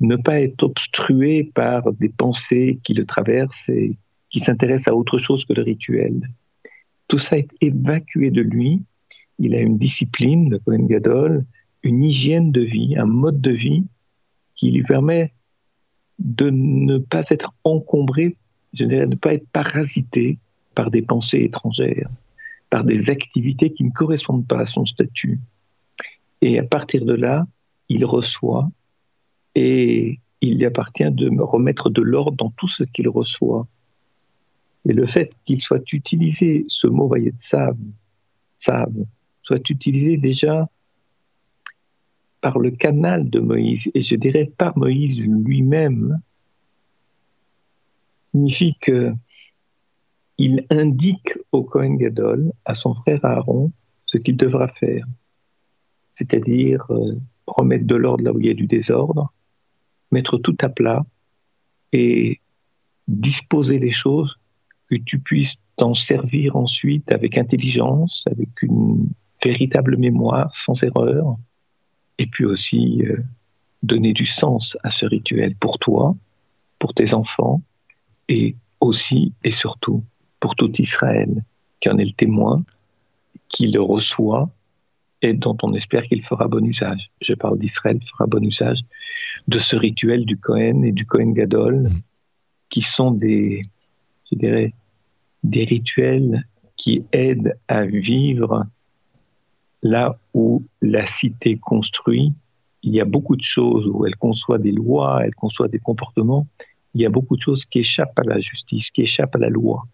ne 0.00 0.16
pas 0.16 0.40
être 0.40 0.62
obstrué 0.62 1.44
par 1.44 1.92
des 1.92 2.08
pensées 2.08 2.78
qui 2.84 2.94
le 2.94 3.04
traversent 3.04 3.68
et 3.68 3.98
qui 4.30 4.40
s'intéressent 4.40 4.88
à 4.88 4.96
autre 4.96 5.18
chose 5.18 5.44
que 5.44 5.52
le 5.52 5.62
rituel. 5.62 6.30
Tout 7.08 7.18
ça 7.18 7.38
est 7.38 7.50
évacué 7.60 8.30
de 8.30 8.42
lui. 8.42 8.82
Il 9.38 9.54
a 9.54 9.60
une 9.60 9.78
discipline, 9.78 10.50
le 10.50 10.58
Kohen 10.58 10.86
Gadol, 10.86 11.44
une 11.88 12.04
hygiène 12.04 12.52
de 12.52 12.60
vie, 12.60 12.96
un 12.96 13.06
mode 13.06 13.40
de 13.40 13.50
vie 13.50 13.84
qui 14.54 14.70
lui 14.70 14.82
permet 14.82 15.32
de 16.18 16.50
ne 16.50 16.98
pas 16.98 17.22
être 17.30 17.54
encombré, 17.64 18.36
je 18.74 18.84
dirais, 18.84 19.06
de 19.06 19.12
ne 19.12 19.16
pas 19.16 19.34
être 19.34 19.48
parasité 19.48 20.38
par 20.74 20.90
des 20.90 21.02
pensées 21.02 21.40
étrangères, 21.44 22.10
par 22.70 22.84
des 22.84 23.10
activités 23.10 23.72
qui 23.72 23.84
ne 23.84 23.90
correspondent 23.90 24.46
pas 24.46 24.60
à 24.60 24.66
son 24.66 24.84
statut. 24.84 25.40
Et 26.42 26.58
à 26.58 26.62
partir 26.62 27.04
de 27.04 27.14
là, 27.14 27.46
il 27.88 28.04
reçoit 28.04 28.70
et 29.54 30.20
il 30.40 30.58
lui 30.58 30.66
appartient 30.66 31.10
de 31.10 31.30
remettre 31.40 31.88
de 31.88 32.02
l'ordre 32.02 32.36
dans 32.36 32.50
tout 32.50 32.68
ce 32.68 32.84
qu'il 32.84 33.08
reçoit. 33.08 33.66
Et 34.84 34.92
le 34.92 35.06
fait 35.06 35.32
qu'il 35.44 35.60
soit 35.60 35.92
utilisé, 35.92 36.64
ce 36.68 36.86
mot 36.86 37.12
sable, 37.38 39.06
soit 39.42 39.70
utilisé 39.70 40.16
déjà 40.16 40.68
par 42.40 42.58
le 42.58 42.70
canal 42.70 43.28
de 43.30 43.40
Moïse, 43.40 43.90
et 43.94 44.02
je 44.02 44.14
dirais 44.14 44.50
par 44.56 44.76
Moïse 44.78 45.22
lui-même, 45.22 46.20
signifie 48.32 48.76
que 48.80 49.12
il 50.40 50.64
indique 50.70 51.36
au 51.50 51.64
Kohen 51.64 51.96
Gadol, 51.96 52.52
à 52.64 52.74
son 52.74 52.94
frère 52.94 53.24
Aaron, 53.24 53.72
ce 54.06 54.18
qu'il 54.18 54.36
devra 54.36 54.68
faire, 54.68 55.04
c'est-à-dire 56.12 56.86
euh, 56.90 57.16
remettre 57.46 57.86
de 57.86 57.96
l'ordre 57.96 58.22
là 58.22 58.32
où 58.32 58.38
il 58.38 58.46
y 58.46 58.50
a 58.50 58.54
du 58.54 58.68
désordre, 58.68 59.32
mettre 60.12 60.38
tout 60.38 60.56
à 60.60 60.68
plat 60.68 61.04
et 61.92 62.40
disposer 63.08 63.80
les 63.80 63.90
choses 63.90 64.38
que 64.88 64.96
tu 64.96 65.18
puisses 65.18 65.60
t'en 65.76 65.94
servir 65.94 66.56
ensuite 66.56 67.10
avec 67.12 67.36
intelligence, 67.36 68.24
avec 68.30 68.62
une 68.62 69.08
véritable 69.42 69.96
mémoire, 69.96 70.54
sans 70.54 70.82
erreur, 70.82 71.36
et 72.18 72.26
puis 72.26 72.44
aussi 72.44 73.02
euh, 73.04 73.16
donner 73.82 74.12
du 74.12 74.26
sens 74.26 74.76
à 74.82 74.90
ce 74.90 75.06
rituel 75.06 75.54
pour 75.56 75.78
toi, 75.78 76.16
pour 76.78 76.94
tes 76.94 77.14
enfants, 77.14 77.62
et 78.28 78.56
aussi 78.80 79.32
et 79.44 79.52
surtout 79.52 80.04
pour 80.40 80.54
tout 80.54 80.70
Israël 80.80 81.42
qui 81.80 81.88
en 81.88 81.98
est 81.98 82.04
le 82.04 82.12
témoin, 82.12 82.62
qui 83.48 83.68
le 83.68 83.80
reçoit 83.80 84.50
et 85.22 85.32
dont 85.32 85.56
on 85.62 85.74
espère 85.74 86.04
qu'il 86.04 86.22
fera 86.24 86.46
bon 86.46 86.64
usage. 86.64 87.10
Je 87.20 87.34
parle 87.34 87.58
d'Israël, 87.58 87.98
fera 88.00 88.26
bon 88.26 88.44
usage 88.44 88.80
de 89.48 89.58
ce 89.58 89.74
rituel 89.74 90.24
du 90.24 90.36
Cohen 90.36 90.82
et 90.82 90.92
du 90.92 91.06
Cohen 91.06 91.32
Gadol, 91.32 91.88
qui 92.68 92.82
sont 92.82 93.10
des, 93.10 93.62
je 94.30 94.38
dirais, 94.38 94.74
des 95.42 95.64
rituels 95.64 96.46
qui 96.76 97.04
aident 97.12 97.56
à 97.66 97.84
vivre 97.84 98.66
là 99.82 100.18
où 100.34 100.64
la 100.82 101.06
cité 101.06 101.56
construit. 101.56 102.30
Il 102.82 102.94
y 102.94 103.00
a 103.00 103.04
beaucoup 103.04 103.36
de 103.36 103.42
choses 103.42 103.86
où 103.88 104.06
elle 104.06 104.16
conçoit 104.16 104.58
des 104.58 104.72
lois, 104.72 105.20
elle 105.24 105.34
conçoit 105.34 105.68
des 105.68 105.78
comportements. 105.78 106.46
Il 106.94 107.00
y 107.00 107.06
a 107.06 107.10
beaucoup 107.10 107.36
de 107.36 107.40
choses 107.40 107.64
qui 107.64 107.80
échappent 107.80 108.18
à 108.18 108.24
la 108.24 108.40
justice, 108.40 108.90
qui 108.90 109.02
échappent 109.02 109.36
à 109.36 109.38
la 109.38 109.50
loi, 109.50 109.84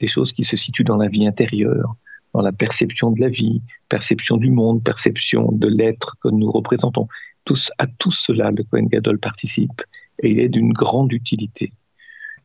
des 0.00 0.06
choses 0.06 0.32
qui 0.32 0.44
se 0.44 0.56
situent 0.56 0.84
dans 0.84 0.96
la 0.96 1.08
vie 1.08 1.26
intérieure, 1.26 1.96
dans 2.32 2.42
la 2.42 2.52
perception 2.52 3.10
de 3.10 3.20
la 3.20 3.28
vie, 3.28 3.62
perception 3.88 4.36
du 4.36 4.50
monde, 4.50 4.82
perception 4.82 5.50
de 5.52 5.68
l'être 5.68 6.16
que 6.22 6.28
nous 6.28 6.50
représentons. 6.50 7.08
Tous, 7.44 7.70
à 7.78 7.86
tout 7.86 8.12
cela, 8.12 8.50
le 8.50 8.62
Cohen 8.64 8.84
Gadol 8.84 9.18
participe 9.18 9.82
et 10.22 10.30
il 10.30 10.38
est 10.38 10.48
d'une 10.48 10.72
grande 10.72 11.12
utilité 11.12 11.72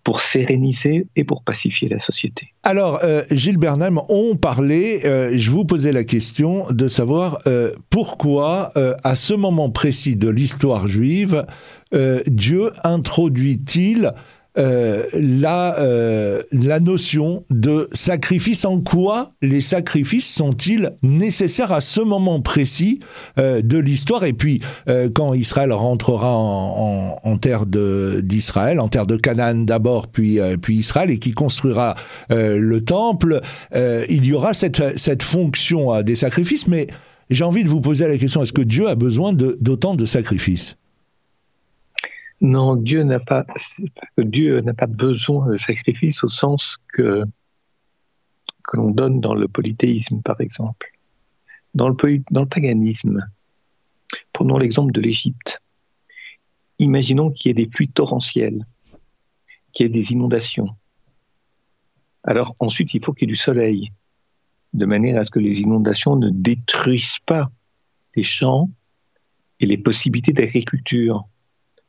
pour 0.06 0.22
séréniser 0.22 1.08
et 1.16 1.24
pour 1.24 1.44
pacifier 1.44 1.90
la 1.90 1.98
société. 1.98 2.54
Alors, 2.62 3.00
euh, 3.04 3.24
Gilles 3.32 3.58
Bernheim, 3.58 4.00
on 4.08 4.36
parlait, 4.36 5.04
euh, 5.06 5.36
je 5.36 5.50
vous 5.50 5.66
posais 5.66 5.92
la 5.92 6.04
question 6.04 6.68
de 6.70 6.88
savoir 6.88 7.40
euh, 7.48 7.72
pourquoi, 7.90 8.72
à 9.04 9.16
ce 9.16 9.34
moment 9.34 9.72
précis 9.72 10.16
de 10.16 10.30
l'histoire 10.30 10.88
juive, 10.88 11.46
Dieu 12.28 12.72
introduit-il 12.84 14.14
euh, 14.58 15.04
la, 15.14 15.80
euh, 15.80 16.40
la 16.52 16.80
notion 16.80 17.44
de 17.50 17.90
sacrifice. 17.92 18.66
En 18.66 18.80
quoi 18.80 19.32
les 19.42 19.62
sacrifices 19.62 20.34
sont-ils 20.34 20.92
nécessaires 21.04 21.74
à 21.74 21.82
ce 21.82 22.00
moment 22.02 22.40
précis 22.42 23.00
euh, 23.38 23.62
de 23.62 23.78
l'histoire? 23.78 24.24
Et 24.26 24.34
puis, 24.34 24.62
quand 25.14 25.34
Israël 25.34 25.74
rentrera 25.74 26.36
en, 26.36 27.18
en, 27.22 27.38
terre 27.38 27.66
d'Israël, 27.66 28.80
en 28.80 28.88
terre 28.88 29.06
de 29.06 29.18
Canaan 29.18 29.66
d'abord, 29.66 30.08
puis, 30.08 30.40
puis 30.62 30.76
Israël, 30.76 31.12
et 31.12 31.18
qui 31.18 31.32
construira 31.32 31.96
le 32.30 32.80
temple, 32.80 33.42
il 33.74 34.26
y 34.26 34.34
aura 34.34 34.54
cette, 34.54 34.98
cette 34.98 35.24
fonction 35.24 36.02
des 36.02 36.16
sacrifices. 36.16 36.68
Mais 36.68 36.88
j'ai 37.30 37.44
envie 37.44 37.64
de 37.64 37.70
vous 37.70 37.82
poser 37.82 38.08
la 38.08 38.18
question, 38.18 38.44
est-ce 38.44 38.54
que 38.54 38.62
Dieu 38.62 38.88
a 38.88 38.96
besoin 38.96 39.34
d'autant 39.34 39.96
de 39.96 40.06
sacrifices? 40.06 40.78
Non, 42.46 42.76
Dieu 42.76 43.02
n'a 43.02 43.20
pas, 43.20 43.46
besoin 44.88 45.48
de 45.48 45.58
sacrifice 45.58 46.24
au 46.24 46.30
sens 46.30 46.78
que, 46.94 47.24
l'on 48.74 48.92
donne 48.92 49.20
dans 49.20 49.34
le 49.34 49.48
polythéisme, 49.48 50.22
par 50.22 50.40
exemple. 50.42 50.92
Dans 51.74 51.90
le, 51.90 52.24
dans 52.32 52.42
le 52.42 52.48
paganisme, 52.48 53.26
prenons 54.32 54.58
l'exemple 54.58 54.92
de 54.92 55.02
l'Égypte. 55.02 55.62
Imaginons 56.78 57.32
qu'il 57.32 57.50
y 57.50 57.52
ait 57.52 57.66
des 57.66 57.68
pluies 57.68 57.90
torrentielles, 57.90 58.66
qu'il 59.74 59.86
y 59.86 59.88
ait 59.88 59.92
des 59.92 60.12
inondations. 60.12 60.70
Alors 62.24 62.56
ensuite, 62.60 62.94
il 62.94 63.04
faut 63.04 63.14
qu'il 63.14 63.28
y 63.28 63.32
ait 63.32 63.34
du 63.34 63.40
soleil, 63.40 63.92
de 64.74 64.86
manière 64.86 65.20
à 65.20 65.24
ce 65.24 65.32
que 65.32 65.40
les 65.40 65.62
inondations 65.62 66.16
ne 66.16 66.30
détruisent 66.30 67.20
pas 67.26 67.50
les 68.16 68.24
champs 68.24 68.70
et 69.60 69.66
les 69.66 69.78
possibilités 69.78 70.34
d'agriculture 70.34 71.28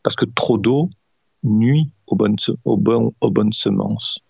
parce 0.06 0.14
que 0.14 0.24
trop 0.24 0.56
d'eau 0.56 0.88
nuit 1.42 1.90
aux 2.06 2.14
bonnes, 2.14 2.36
aux, 2.64 2.76
bonnes 2.76 3.52
semences. 3.52 4.20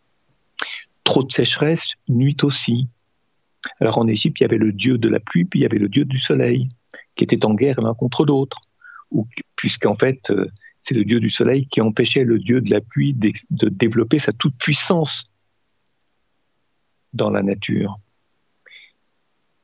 Trop 1.05 1.23
de 1.23 1.31
sécheresse 1.31 1.93
nuit 2.09 2.39
aussi. 2.45 2.89
Alors 3.79 3.99
en 3.99 4.07
Égypte, 4.07 4.41
il 4.41 4.45
y 4.45 4.47
avait 4.47 4.57
le 4.57 4.73
dieu 4.73 4.97
de 4.97 5.11
la 5.11 5.21
pluie, 5.21 5.45
puis 5.45 5.61
il 5.61 5.65
y 5.65 5.67
avait 5.67 5.77
le 5.77 5.91
dieu 5.91 6.07
du 6.07 6.19
soleil, 6.19 6.71
qui 7.15 7.25
étaient 7.25 7.45
en 7.45 7.53
guerre 7.53 7.83
l'un 7.83 7.93
contre 7.93 8.25
l'autre, 8.25 8.59
puisqu'en 9.55 9.97
fait, 9.97 10.31
euh, 10.31 10.51
c'est 10.81 10.95
le 10.95 11.05
dieu 11.05 11.21
du 11.21 11.29
soleil 11.29 11.67
qui 11.67 11.83
empêchait 11.83 12.25
le 12.25 12.39
dieu 12.39 12.63
de 12.63 12.71
la 12.71 12.81
pluie 12.81 13.13
de 13.13 13.69
développer 13.69 14.19
sa 14.19 14.33
toute-puissance 14.33 15.31
dans 17.13 17.29
la 17.29 17.43
nature. 17.43 18.01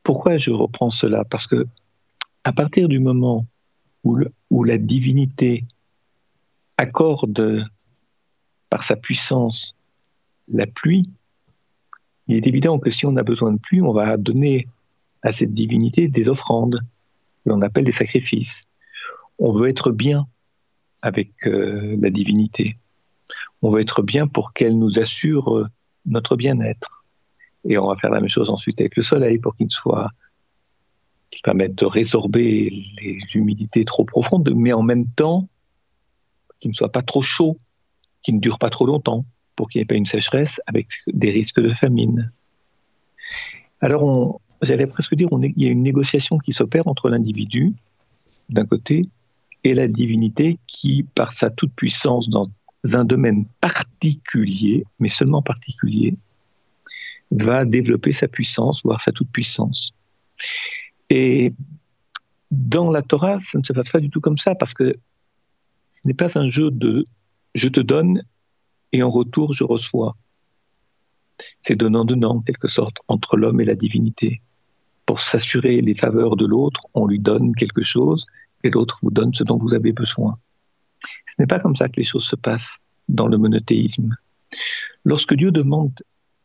Pourquoi 0.03 0.37
je 0.37 0.51
reprends 0.51 0.91
cela? 0.91 1.25
Parce 1.25 1.47
que 1.47 1.67
à 2.45 2.53
partir 2.53 2.89
du 2.89 2.99
moment 2.99 3.47
où 4.05 4.65
la 4.65 4.77
divinité 4.77 5.65
accorde 6.77 7.65
par 8.71 8.85
sa 8.85 8.97
puissance 8.97 9.75
la 10.49 10.67
pluie, 10.67 11.09
il 12.29 12.37
est 12.37 12.47
évident 12.47 12.79
que 12.79 12.91
si 12.91 13.07
on 13.07 13.17
a 13.17 13.23
besoin 13.23 13.53
de 13.53 13.59
pluie, 13.59 13.83
on 13.83 13.93
va 13.93 14.17
donner 14.17 14.69
à 15.23 15.33
cette 15.33 15.55
divinité 15.55 16.09
des 16.09 16.29
offrandes, 16.29 16.81
que 17.45 17.51
l'on 17.51 17.63
appelle 17.63 17.85
des 17.85 17.93
sacrifices. 17.93 18.67
On 19.39 19.53
veut 19.53 19.69
être 19.69 19.91
bien 19.91 20.27
avec 21.01 21.31
euh, 21.47 21.97
la 22.01 22.11
divinité. 22.11 22.77
On 23.61 23.71
veut 23.71 23.81
être 23.81 24.03
bien 24.03 24.27
pour 24.27 24.53
qu'elle 24.53 24.79
nous 24.79 24.99
assure 24.99 25.57
euh, 25.57 25.67
notre 26.07 26.37
bien-être. 26.37 27.05
Et 27.65 27.79
on 27.79 27.89
va 27.89 27.97
faire 27.97 28.11
la 28.11 28.21
même 28.21 28.29
chose 28.29 28.51
ensuite 28.51 28.81
avec 28.81 28.97
le 28.97 29.03
soleil 29.03 29.39
pour 29.39 29.57
qu'il 29.57 29.71
soit 29.71 30.11
qu'il 31.31 31.43
permette 31.43 31.75
de 31.75 31.87
résorber 31.87 32.69
les 33.01 33.19
humidités 33.35 33.85
trop 33.85 34.05
profondes, 34.05 34.53
mais 34.55 34.73
en 34.73 34.83
même 34.83 35.07
temps 35.07 35.49
qui 36.63 36.69
ne 36.69 36.75
soit 36.75 36.93
pas 36.93 37.03
trop 37.03 37.23
chaud, 37.23 37.59
qui 38.23 38.33
ne 38.33 38.39
dure 38.39 38.61
pas 38.61 38.71
trop 38.71 38.87
longtemps, 38.87 39.27
pour 39.57 39.69
qu'il 39.69 39.81
n'y 39.81 39.83
ait 39.83 39.87
pas 39.87 39.97
une 39.97 40.07
sécheresse 40.07 40.61
avec 40.69 40.87
des 41.09 41.31
risques 41.33 41.61
de 41.61 41.75
famine. 41.75 42.31
Alors, 43.81 44.41
j'allais 44.63 44.87
presque 44.87 45.17
dire, 45.17 45.29
il 45.33 45.61
y 45.61 45.67
a 45.67 45.71
une 45.71 45.83
négociation 45.83 46.39
qui 46.39 46.53
s'opère 46.53 46.87
entre 46.87 47.09
l'individu, 47.09 47.75
d'un 48.49 48.65
côté, 48.65 49.09
et 49.65 49.75
la 49.75 49.89
divinité 49.89 50.59
qui, 50.69 51.03
par 51.03 51.33
sa 51.33 51.51
toute-puissance 51.51 52.29
dans 52.29 52.49
un 52.93 53.05
domaine 53.05 53.45
particulier, 53.61 54.85
mais 55.01 55.09
seulement 55.09 55.43
particulier, 55.43 56.17
va 57.33 57.65
développer 57.65 58.13
sa 58.13 58.29
puissance, 58.29 58.85
voire 58.85 59.01
sa 59.01 59.11
toute-puissance. 59.11 59.95
Et 61.11 61.53
dans 62.53 62.93
la 62.93 63.03
Torah, 63.03 63.41
ça 63.41 63.59
ne 63.59 63.65
se 63.65 63.73
passe 63.73 63.89
pas 63.89 63.99
du 63.99 64.11
tout 64.11 64.21
comme 64.21 64.37
ça, 64.37 64.55
parce 64.55 64.75
que 64.75 64.97
ce 65.93 66.09
n'est 66.09 66.15
pas 66.15 66.39
un 66.39 66.49
jeu 66.49 66.71
de 66.71 67.07
je 67.55 67.69
te 67.69 67.81
donne 67.81 68.23
et 68.93 69.03
en 69.03 69.11
retour 69.11 69.55
je 69.55 69.65
reçois. 69.65 70.17
C'est 71.63 71.77
donnant-donnant, 71.77 72.37
en 72.37 72.41
quelque 72.41 72.69
sorte, 72.69 72.97
entre 73.09 73.37
l'homme 73.37 73.61
et 73.61 73.65
la 73.65 73.75
divinité. 73.75 74.41
Pour 75.07 75.21
s'assurer 75.21 75.81
les 75.81 75.95
faveurs 75.95 76.37
de 76.37 76.47
l'autre, 76.47 76.81
on 76.95 77.07
lui 77.07 77.19
donne 77.19 77.55
quelque 77.55 77.83
chose 77.83 78.25
et 78.65 78.71
l'autre 78.71 78.99
vous 79.03 79.11
donne 79.11 79.35
ce 79.35 79.45
dont 79.45 79.59
vous 79.59 79.75
avez 79.75 79.93
besoin. 79.93 80.39
Ce 81.27 81.41
n'est 81.41 81.47
pas 81.47 81.59
comme 81.59 81.77
ça 81.77 81.89
que 81.89 81.97
les 81.97 82.05
choses 82.05 82.27
se 82.27 82.37
passent 82.37 82.79
dans 83.09 83.27
le 83.27 83.37
monothéisme. 83.37 84.17
Lorsque 85.05 85.35
Dieu 85.35 85.51
demande 85.51 85.93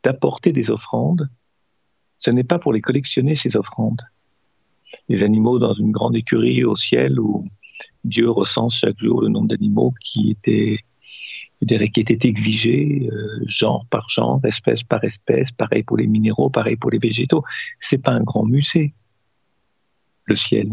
d'apporter 0.04 0.52
des 0.52 0.72
offrandes, 0.72 1.30
ce 2.20 2.32
n'est 2.32 2.44
pas 2.44 2.60
pour 2.60 2.74
les 2.74 2.82
collectionner, 2.82 3.36
ces 3.36 3.56
offrandes. 3.56 4.02
Les 5.10 5.22
animaux 5.22 5.60
dans 5.60 5.74
une 5.74 5.92
grande 5.92 6.16
écurie 6.16 6.64
au 6.64 6.76
ciel 6.76 7.20
où 7.20 7.46
Dieu 8.04 8.30
recense 8.30 8.78
chaque 8.78 9.00
jour 9.00 9.22
le 9.22 9.30
nombre 9.30 9.48
d'animaux 9.48 9.94
qui 10.02 10.32
étaient, 10.32 10.80
qui 11.66 12.00
étaient 12.00 12.28
exigés, 12.28 13.10
euh, 13.12 13.46
genre 13.48 13.86
par 13.90 14.10
genre, 14.10 14.40
espèce 14.46 14.84
par 14.84 15.04
espèce, 15.04 15.52
pareil 15.52 15.84
pour 15.84 15.98
les 15.98 16.08
minéraux, 16.08 16.50
pareil 16.50 16.76
pour 16.76 16.92
les 16.92 17.00
végétaux. 17.00 17.44
C'est 17.80 17.98
pas 17.98 18.12
un 18.12 18.24
grand 18.24 18.46
musée, 18.46 18.94
le 20.26 20.36
ciel. 20.36 20.72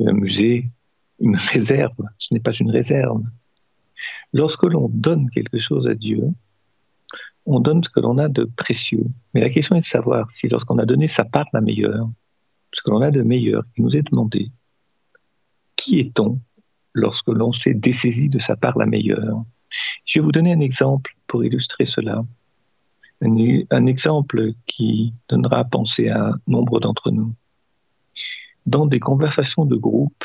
Un 0.00 0.12
musée, 0.12 0.70
une 1.20 1.36
réserve, 1.52 1.96
ce 2.18 2.34
n'est 2.34 2.40
pas 2.40 2.52
une 2.52 2.70
réserve. 2.70 3.22
Lorsque 4.32 4.64
l'on 4.64 4.88
donne 4.88 5.30
quelque 5.30 5.58
chose 5.58 5.86
à 5.86 5.94
Dieu, 5.94 6.24
on 7.46 7.60
donne 7.60 7.84
ce 7.84 7.88
que 7.88 8.00
l'on 8.00 8.18
a 8.18 8.28
de 8.28 8.44
précieux. 8.44 9.04
Mais 9.32 9.40
la 9.40 9.50
question 9.50 9.76
est 9.76 9.80
de 9.80 9.86
savoir 9.86 10.30
si 10.30 10.48
lorsqu'on 10.48 10.78
a 10.78 10.86
donné 10.86 11.08
sa 11.08 11.24
part 11.24 11.46
la 11.52 11.60
meilleure, 11.60 12.08
ce 12.72 12.82
que 12.82 12.90
l'on 12.90 13.02
a 13.02 13.10
de 13.10 13.22
meilleur 13.22 13.62
qui 13.74 13.82
nous 13.82 13.96
est 13.96 14.02
demandé, 14.02 14.50
qui 15.84 16.00
est-on 16.00 16.40
lorsque 16.94 17.28
l'on 17.28 17.52
s'est 17.52 17.74
dessaisi 17.74 18.30
de 18.30 18.38
sa 18.38 18.56
part 18.56 18.78
la 18.78 18.86
meilleure 18.86 19.44
Je 20.06 20.18
vais 20.18 20.24
vous 20.24 20.32
donner 20.32 20.52
un 20.52 20.60
exemple 20.60 21.14
pour 21.26 21.44
illustrer 21.44 21.84
cela. 21.84 22.24
Un, 23.20 23.86
exemple 23.86 24.52
qui 24.66 25.12
donnera 25.28 25.58
à 25.58 25.64
penser 25.64 26.08
à 26.08 26.32
nombre 26.46 26.80
d'entre 26.80 27.10
nous. 27.10 27.32
Dans 28.66 28.86
des 28.86 29.00
conversations 29.00 29.66
de 29.66 29.76
groupe, 29.76 30.24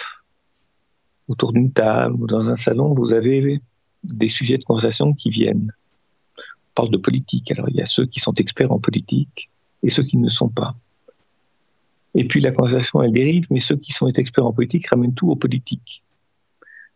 autour 1.28 1.52
d'une 1.52 1.72
table 1.72 2.16
ou 2.22 2.28
dans 2.28 2.50
un 2.50 2.56
salon, 2.56 2.94
vous 2.94 3.12
avez 3.12 3.62
des 4.04 4.30
sujets 4.30 4.58
de 4.58 4.64
conversation 4.64 5.14
qui 5.14 5.30
viennent. 5.30 5.74
On 6.38 6.74
parle 6.74 6.92
de 6.92 6.98
politique. 6.98 7.52
Alors 7.52 7.70
il 7.70 7.76
y 7.76 7.82
a 7.82 7.86
ceux 7.86 8.06
qui 8.06 8.20
sont 8.20 8.34
experts 8.36 8.72
en 8.72 8.80
politique 8.80 9.50
et 9.84 9.90
ceux 9.90 10.04
qui 10.04 10.18
ne 10.18 10.30
sont 10.30 10.50
pas. 10.50 10.76
Et 12.16 12.26
puis 12.26 12.42
la 12.42 12.52
conversation, 12.52 13.02
elle 13.02 13.12
dérive, 13.12 13.48
mais 13.50 13.60
ceux 13.60 13.78
qui 13.78 13.92
sont 13.92 14.08
experts 14.08 14.46
en 14.46 14.54
politique 14.54 14.88
ramènent 14.88 15.14
tout 15.14 15.30
aux 15.30 15.36
politiques. 15.36 16.04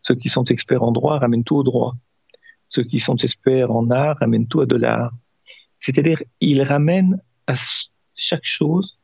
Ceux 0.02 0.14
qui 0.14 0.28
sont 0.28 0.44
experts 0.44 0.82
en 0.82 0.92
droit 0.92 1.18
ramènent 1.18 1.44
tout 1.44 1.56
au 1.56 1.62
droit. 1.62 1.96
Ceux 2.68 2.84
qui 2.84 3.00
sont 3.00 3.16
experts 3.16 3.70
en 3.70 3.90
art 3.90 4.16
ramènent 4.18 4.48
tout 4.48 4.60
à 4.60 4.66
de 4.66 4.76
l'art. 4.76 5.12
C'est-à-dire, 5.78 6.22
ils 6.40 6.62
ramènent 6.62 7.20
à 7.46 7.54
chaque 8.14 8.44
chose 8.44 8.98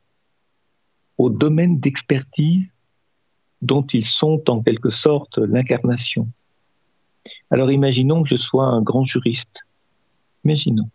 au 1.18 1.30
domaine 1.30 1.78
d'expertise 1.78 2.72
dont 3.62 3.82
ils 3.82 4.04
sont 4.04 4.42
en 4.48 4.62
quelque 4.62 4.90
sorte 4.90 5.38
l'incarnation. 5.38 6.28
Alors 7.50 7.70
imaginons 7.70 8.22
que 8.22 8.28
je 8.28 8.36
sois 8.36 8.64
un 8.64 8.82
grand 8.82 9.04
juriste. 9.04 9.66
Imaginons. 10.44 10.88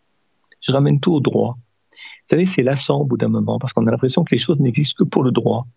Je 0.61 0.71
ramène 0.71 0.99
tout 0.99 1.13
au 1.13 1.19
droit. 1.19 1.57
Vous 1.95 2.29
savez, 2.29 2.45
c'est 2.45 2.63
lassant 2.63 3.01
au 3.01 3.05
bout 3.05 3.17
d'un 3.17 3.27
moment 3.27 3.59
parce 3.59 3.73
qu'on 3.73 3.87
a 3.87 3.91
l'impression 3.91 4.23
que 4.23 4.33
les 4.33 4.41
choses 4.41 4.59
n'existent 4.59 5.03
que 5.03 5.09
pour 5.09 5.23
le 5.23 5.31
droit, 5.31 5.67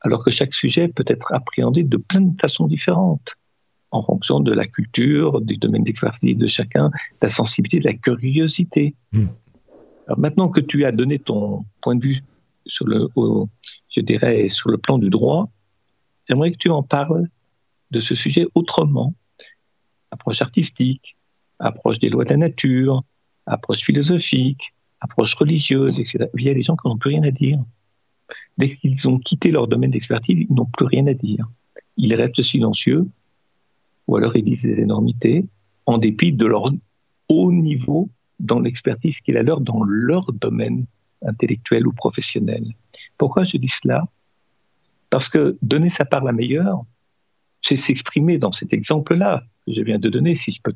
alors 0.00 0.24
que 0.24 0.30
chaque 0.30 0.54
sujet 0.54 0.88
peut 0.88 1.04
être 1.06 1.32
appréhendé 1.32 1.82
de 1.82 1.96
plein 1.96 2.20
de 2.20 2.40
façons 2.40 2.66
différentes 2.66 3.34
en 3.90 4.02
fonction 4.02 4.40
de 4.40 4.52
la 4.52 4.66
culture, 4.66 5.40
du 5.40 5.56
domaine 5.56 5.82
d'expertise 5.82 6.36
de 6.36 6.46
chacun, 6.46 6.88
de 6.88 7.22
la 7.22 7.28
sensibilité, 7.28 7.80
de 7.80 7.84
la 7.84 7.94
curiosité. 7.94 8.94
Hmm. 9.12 9.26
Alors 10.06 10.18
maintenant 10.18 10.48
que 10.48 10.60
tu 10.60 10.84
as 10.84 10.92
donné 10.92 11.18
ton 11.18 11.64
point 11.80 11.96
de 11.96 12.02
vue 12.02 12.22
sur 12.66 12.86
le, 12.86 13.08
je 13.88 14.00
dirais, 14.00 14.48
sur 14.48 14.70
le 14.70 14.78
plan 14.78 14.98
du 14.98 15.10
droit, 15.10 15.50
j'aimerais 16.28 16.52
que 16.52 16.58
tu 16.58 16.70
en 16.70 16.82
parles 16.82 17.28
de 17.90 18.00
ce 18.00 18.14
sujet 18.14 18.46
autrement, 18.54 19.14
approche 20.10 20.42
artistique, 20.42 21.16
approche 21.58 21.98
des 21.98 22.08
lois 22.08 22.24
de 22.24 22.30
la 22.30 22.36
nature, 22.36 23.02
approche 23.46 23.80
philosophique, 23.80 24.72
approche 25.00 25.34
religieuse, 25.34 25.98
etc. 25.98 26.26
Il 26.36 26.44
y 26.44 26.50
a 26.50 26.54
des 26.54 26.62
gens 26.62 26.76
qui 26.76 26.86
n'ont 26.88 26.98
plus 26.98 27.10
rien 27.10 27.22
à 27.22 27.30
dire. 27.30 27.58
Dès 28.58 28.76
qu'ils 28.76 29.08
ont 29.08 29.18
quitté 29.18 29.50
leur 29.50 29.66
domaine 29.66 29.90
d'expertise, 29.90 30.46
ils 30.48 30.54
n'ont 30.54 30.66
plus 30.66 30.86
rien 30.86 31.06
à 31.06 31.14
dire. 31.14 31.48
Ils 31.96 32.14
restent 32.14 32.42
silencieux, 32.42 33.06
ou 34.06 34.16
alors 34.16 34.36
ils 34.36 34.44
disent 34.44 34.62
des 34.62 34.80
énormités, 34.80 35.46
en 35.86 35.98
dépit 35.98 36.32
de 36.32 36.46
leur 36.46 36.70
haut 37.28 37.52
niveau 37.52 38.10
dans 38.38 38.60
l'expertise 38.60 39.20
qu'il 39.20 39.36
a 39.36 39.42
leur 39.42 39.60
dans 39.60 39.82
leur 39.84 40.32
domaine 40.32 40.86
intellectuel 41.22 41.86
ou 41.86 41.92
professionnel. 41.92 42.64
Pourquoi 43.18 43.44
je 43.44 43.56
dis 43.56 43.68
cela? 43.68 44.06
Parce 45.10 45.28
que 45.28 45.58
donner 45.62 45.90
sa 45.90 46.04
part 46.04 46.24
la 46.24 46.32
meilleure, 46.32 46.84
c'est 47.60 47.76
s'exprimer 47.76 48.38
dans 48.38 48.52
cet 48.52 48.72
exemple-là 48.72 49.42
que 49.66 49.74
je 49.74 49.82
viens 49.82 49.98
de 49.98 50.08
donner, 50.08 50.34
si 50.34 50.52
je 50.52 50.60
peux 50.62 50.74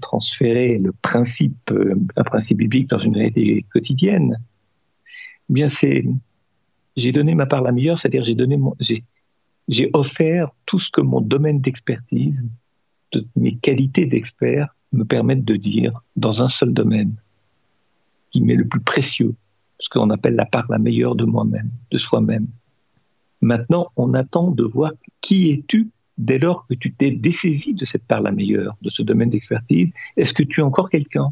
transférer 0.00 0.78
le 0.78 0.92
principe, 0.92 1.70
euh, 1.70 1.94
un 2.16 2.24
principe 2.24 2.58
biblique 2.58 2.88
dans 2.88 2.98
une 2.98 3.16
réalité 3.16 3.64
quotidienne. 3.72 4.38
Eh 5.50 5.52
bien, 5.52 5.68
c'est 5.68 6.04
j'ai 6.96 7.12
donné 7.12 7.34
ma 7.34 7.46
part 7.46 7.62
la 7.62 7.72
meilleure, 7.72 7.98
c'est-à-dire 7.98 8.24
j'ai 8.24 8.34
donné 8.34 8.58
j'ai 9.68 9.90
offert 9.92 10.50
tout 10.66 10.78
ce 10.78 10.90
que 10.90 11.00
mon 11.00 11.20
domaine 11.20 11.60
d'expertise, 11.60 12.46
de 13.12 13.26
mes 13.36 13.56
qualités 13.56 14.06
d'expert 14.06 14.74
me 14.92 15.04
permettent 15.04 15.44
de 15.44 15.56
dire 15.56 16.02
dans 16.16 16.42
un 16.42 16.48
seul 16.48 16.74
domaine, 16.74 17.14
qui 18.30 18.40
m'est 18.40 18.56
le 18.56 18.66
plus 18.66 18.80
précieux, 18.80 19.34
ce 19.78 19.88
qu'on 19.88 20.10
appelle 20.10 20.34
la 20.34 20.46
part 20.46 20.66
la 20.70 20.78
meilleure 20.78 21.14
de 21.14 21.24
moi-même, 21.24 21.70
de 21.90 21.98
soi-même. 21.98 22.46
Maintenant, 23.40 23.88
on 23.96 24.14
attend 24.14 24.50
de 24.50 24.64
voir 24.64 24.92
qui 25.20 25.50
es-tu 25.50 25.90
dès 26.22 26.38
lors 26.38 26.66
que 26.66 26.74
tu 26.74 26.92
t'es 26.92 27.10
dessaisi 27.10 27.74
de 27.74 27.84
cette 27.84 28.04
part 28.04 28.20
la 28.20 28.30
meilleure, 28.30 28.76
de 28.82 28.90
ce 28.90 29.02
domaine 29.02 29.30
d'expertise. 29.30 29.92
Est-ce 30.16 30.32
que 30.32 30.42
tu 30.42 30.60
es 30.60 30.62
encore 30.62 30.88
quelqu'un? 30.88 31.30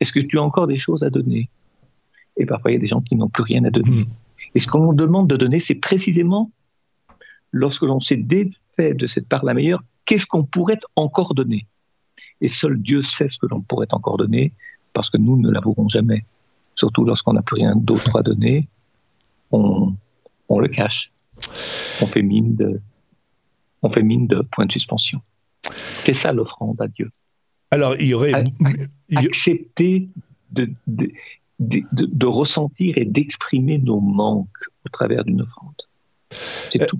Est-ce 0.00 0.12
que 0.12 0.20
tu 0.20 0.38
as 0.38 0.42
encore 0.42 0.66
des 0.66 0.78
choses 0.78 1.02
à 1.02 1.10
donner? 1.10 1.48
Et 2.36 2.46
parfois, 2.46 2.70
il 2.70 2.74
y 2.74 2.76
a 2.76 2.80
des 2.80 2.86
gens 2.86 3.00
qui 3.00 3.16
n'ont 3.16 3.28
plus 3.28 3.42
rien 3.42 3.64
à 3.64 3.70
donner. 3.70 4.02
Hmm. 4.02 4.10
Et 4.54 4.58
ce 4.58 4.66
qu'on 4.66 4.92
demande 4.92 5.28
de 5.28 5.36
donner, 5.36 5.60
c'est 5.60 5.74
précisément 5.74 6.50
lorsque 7.52 7.82
l'on 7.82 8.00
s'est 8.00 8.16
défait 8.16 8.94
de 8.94 9.06
cette 9.06 9.28
part 9.28 9.44
la 9.44 9.54
meilleure, 9.54 9.82
qu'est-ce 10.04 10.26
qu'on 10.26 10.44
pourrait 10.44 10.80
encore 10.94 11.34
donner? 11.34 11.66
Et 12.40 12.48
seul 12.48 12.80
Dieu 12.80 13.02
sait 13.02 13.28
ce 13.28 13.38
que 13.38 13.46
l'on 13.46 13.60
pourrait 13.60 13.92
encore 13.92 14.18
donner, 14.18 14.52
parce 14.92 15.10
que 15.10 15.16
nous 15.16 15.36
ne 15.36 15.50
l'avouerons 15.50 15.88
jamais. 15.88 16.24
Surtout 16.74 17.04
lorsqu'on 17.04 17.32
n'a 17.32 17.42
plus 17.42 17.56
rien 17.56 17.74
d'autre 17.74 18.16
à 18.16 18.22
donner, 18.22 18.68
on, 19.50 19.96
le 20.50 20.68
cache. 20.68 21.10
On 22.00 22.06
fait 22.06 22.22
mine 22.22 22.54
de, 22.56 22.80
on 23.82 23.90
fait 23.90 24.02
mine 24.02 24.26
de 24.26 24.42
point 24.42 24.66
de 24.66 24.72
suspension. 24.72 25.20
C'est 26.04 26.14
ça 26.14 26.32
l'offrande 26.32 26.80
à 26.80 26.88
Dieu. 26.88 27.10
Alors, 27.70 27.94
il 27.98 28.06
y 28.08 28.14
aurait. 28.14 28.44
Accepter 29.14 30.08
de, 30.50 30.70
de 31.58 32.26
ressentir 32.26 32.96
et 32.98 33.04
d'exprimer 33.04 33.78
nos 33.78 34.00
manques 34.00 34.48
au 34.84 34.88
travers 34.88 35.24
d'une 35.24 35.42
offrande. 35.42 35.74
C'est 36.30 36.82
euh, 36.82 36.86
tout. 36.86 36.98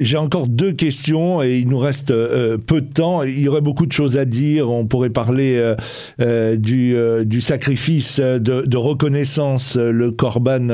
J'ai 0.00 0.16
encore 0.16 0.46
deux 0.46 0.72
questions 0.72 1.42
et 1.42 1.58
il 1.58 1.68
nous 1.68 1.80
reste 1.80 2.12
euh, 2.12 2.56
peu 2.56 2.80
de 2.80 2.92
temps. 2.92 3.24
Il 3.24 3.40
y 3.40 3.48
aurait 3.48 3.60
beaucoup 3.60 3.84
de 3.84 3.90
choses 3.90 4.16
à 4.16 4.26
dire. 4.26 4.70
On 4.70 4.86
pourrait 4.86 5.10
parler 5.10 5.56
euh, 5.56 5.74
euh, 6.20 6.54
du, 6.54 6.94
du, 7.26 7.40
sacrifice 7.40 8.20
de, 8.20 8.38
de, 8.38 8.76
reconnaissance, 8.76 9.76
le 9.76 10.12
Corban 10.12 10.68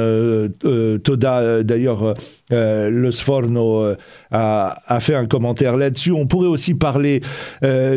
Toda. 1.02 1.62
D'ailleurs, 1.62 2.14
le 2.50 3.10
Sforno 3.12 3.94
a, 4.30 4.78
a, 4.86 5.00
fait 5.00 5.14
un 5.14 5.24
commentaire 5.24 5.78
là-dessus. 5.78 6.12
On 6.12 6.26
pourrait 6.26 6.48
aussi 6.48 6.74
parler 6.74 7.22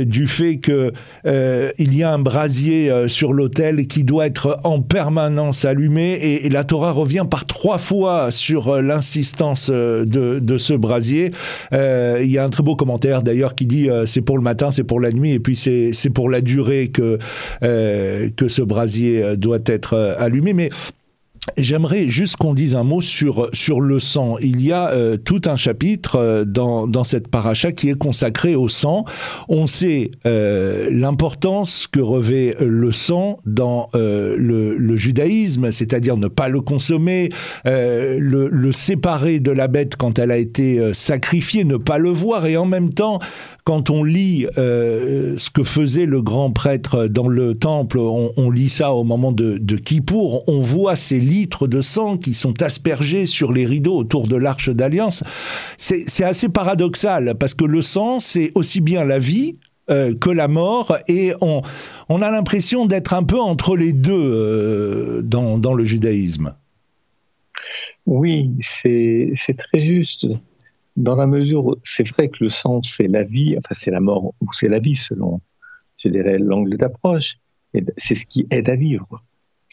du 0.06 0.28
fait 0.28 0.58
que 0.60 0.94
il 1.26 1.96
y 1.96 2.04
a 2.04 2.14
un 2.14 2.20
brasier 2.20 3.10
sur 3.10 3.34
l'autel 3.34 3.88
qui 3.88 4.06
doit 4.06 4.28
être 4.28 4.60
en 4.64 4.82
permanence 4.82 5.66
allumé 5.66 6.14
et, 6.14 6.46
et, 6.46 6.50
la 6.50 6.64
Torah 6.64 6.92
revient 6.92 7.26
par 7.30 7.46
trois 7.46 7.80
fois 7.80 8.32
sur 8.32 8.82
l'insistance 8.82 9.70
de, 9.70 10.06
de 10.40 10.58
ce 10.58 10.74
brasier. 10.74 11.17
Euh, 11.74 12.20
il 12.22 12.30
y 12.30 12.38
a 12.38 12.44
un 12.44 12.50
très 12.50 12.64
beau 12.64 12.76
commentaire 12.76 13.22
d'ailleurs 13.22 13.56
qui 13.56 13.66
dit 13.66 13.90
euh, 13.90 14.06
c'est 14.06 14.22
pour 14.22 14.38
le 14.38 14.44
matin, 14.44 14.72
c'est 14.72 14.84
pour 14.84 15.00
la 15.00 15.12
nuit, 15.12 15.32
et 15.32 15.40
puis 15.40 15.56
c'est 15.56 16.10
pour 16.14 16.30
la 16.30 16.42
durée 16.42 16.90
que, 16.90 17.18
euh, 17.64 18.30
que 18.36 18.48
ce 18.48 18.62
brasier 18.62 19.38
doit 19.38 19.60
être 19.66 20.16
allumé. 20.18 20.54
Mais 20.54 20.70
J'aimerais 21.56 22.10
juste 22.10 22.36
qu'on 22.36 22.54
dise 22.54 22.76
un 22.76 22.84
mot 22.84 23.02
sur, 23.02 23.50
sur 23.54 23.82
le 23.82 24.00
sang. 24.00 24.38
Il 24.42 24.62
y 24.62 24.72
a 24.72 24.90
euh, 24.90 25.18
tout 25.18 25.42
un 25.46 25.56
chapitre 25.56 26.18
euh, 26.18 26.46
dans, 26.46 26.88
dans 26.88 27.04
cette 27.04 27.30
paracha 27.30 27.72
qui 27.72 27.90
est 27.90 27.98
consacré 27.98 28.56
au 28.56 28.68
sang. 28.68 29.06
On 29.48 29.66
sait 29.66 30.12
euh, 30.26 30.90
l'importance 30.92 31.88
que 31.88 32.00
revêt 32.00 32.56
le 32.60 32.92
sang 32.92 33.40
dans 33.46 33.90
le, 33.94 34.96
judaïsme, 34.96 35.72
c'est-à-dire 35.72 36.18
ne 36.18 36.28
pas 36.28 36.50
le 36.50 36.62
consommer, 36.62 37.30
le, 37.66 38.18
le, 38.50 38.72
séparer 38.72 39.40
de 39.40 39.52
la 39.52 39.68
bête 39.68 39.96
quand 39.96 40.20
elle 40.20 40.32
a 40.32 40.38
été 40.38 40.94
sacrifiée, 40.94 41.64
ne 41.64 41.78
pas 41.78 41.98
le 41.98 42.10
voir, 42.10 42.46
et 42.48 42.58
en 42.58 42.66
même 42.66 42.90
temps, 42.90 43.20
quand 43.64 43.90
on 43.90 44.04
lit 44.04 44.48
ce 44.56 45.50
que 45.50 45.64
faisait 45.64 46.06
le 46.06 46.22
grand 46.22 46.52
prêtre 46.52 47.08
dans 47.08 47.28
le 47.28 47.54
temple, 47.54 48.00
on, 48.00 48.32
on 48.38 48.50
lit 48.50 48.70
ça 48.70 48.94
au 48.94 49.04
moment 49.04 49.32
de, 49.32 49.58
de 49.58 49.76
Kippour, 49.76 50.44
on 50.48 50.62
voit 50.62 50.96
ces 50.96 51.20
litres 51.28 51.68
de 51.68 51.82
sang 51.82 52.18
qui 52.18 52.34
sont 52.34 52.62
aspergés 52.64 53.26
sur 53.26 53.54
les 53.54 53.66
rideaux 53.66 53.98
autour 53.98 54.28
de 54.28 54.36
l'arche 54.36 54.70
d'alliance. 54.70 55.24
C'est 55.78 56.24
assez 56.24 56.50
paradoxal 56.50 57.36
parce 57.40 57.54
que 57.54 57.66
le 57.66 57.82
sang, 57.82 58.20
c'est 58.20 58.52
aussi 58.56 58.82
bien 58.82 59.04
la 59.04 59.20
vie 59.20 59.58
euh, 59.90 60.14
que 60.16 60.30
la 60.30 60.50
mort 60.50 60.98
et 61.08 61.32
on, 61.40 61.62
a 62.22 62.30
l'impression 62.30 62.86
d'être 62.88 63.14
un 63.14 63.24
peu 63.24 63.40
entre 63.40 63.78
les 63.78 63.94
deux 63.94 64.12
euh, 64.12 65.22
dans, 65.22 65.58
dans, 65.58 65.74
le 65.74 65.86
judaïsme. 65.86 66.54
Oui, 68.06 68.52
c'est 68.60 69.34
très 69.58 69.80
juste. 69.80 70.28
Dans 70.98 71.16
la 71.16 71.26
mesure 71.26 71.78
c'est 71.84 72.06
vrai 72.10 72.28
que 72.28 72.44
le 72.44 72.50
sang, 72.50 72.82
c'est 72.84 73.08
la 73.08 73.24
vie, 73.24 73.56
enfin 73.58 73.76
c'est 73.80 73.92
la 73.92 74.02
mort 74.02 74.34
ou 74.42 74.52
c'est 74.52 74.68
la 74.68 74.80
vie 74.80 74.98
selon, 74.98 75.40
je 76.04 76.10
dirais, 76.10 76.38
l'angle 76.38 76.76
d'approche. 76.76 77.38
C'est 77.96 78.16
ce 78.16 78.26
qui 78.26 78.46
aide 78.50 78.68
à 78.70 78.76
vivre. 78.76 79.24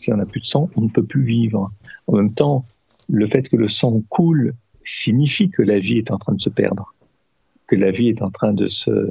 Si 0.05 0.12
on 0.12 0.19
n'a 0.19 0.27
plus 0.27 0.40
de 0.40 0.45
sang, 0.45 0.69
on 0.77 0.83
ne 0.83 0.90
peut 0.90 1.03
plus 1.03 1.25
vivre. 1.25 1.73
En 2.09 2.17
même 2.17 2.35
temps, 2.35 2.67
le 3.09 3.27
fait 3.27 3.49
que 3.49 3.57
le 3.57 3.69
sang 3.69 4.03
coule 4.11 4.53
signifie 4.83 5.49
que 5.49 5.62
la 5.62 5.79
vie 5.79 5.97
est 5.97 6.11
en 6.11 6.19
train 6.19 6.35
de 6.35 6.40
se 6.43 6.51
perdre, 6.51 6.95
que 7.67 7.75
la 7.75 7.90
vie 7.90 8.09
est 8.09 8.21
en 8.21 8.31
train 8.31 8.53
de 8.53 8.69
se, 8.69 9.11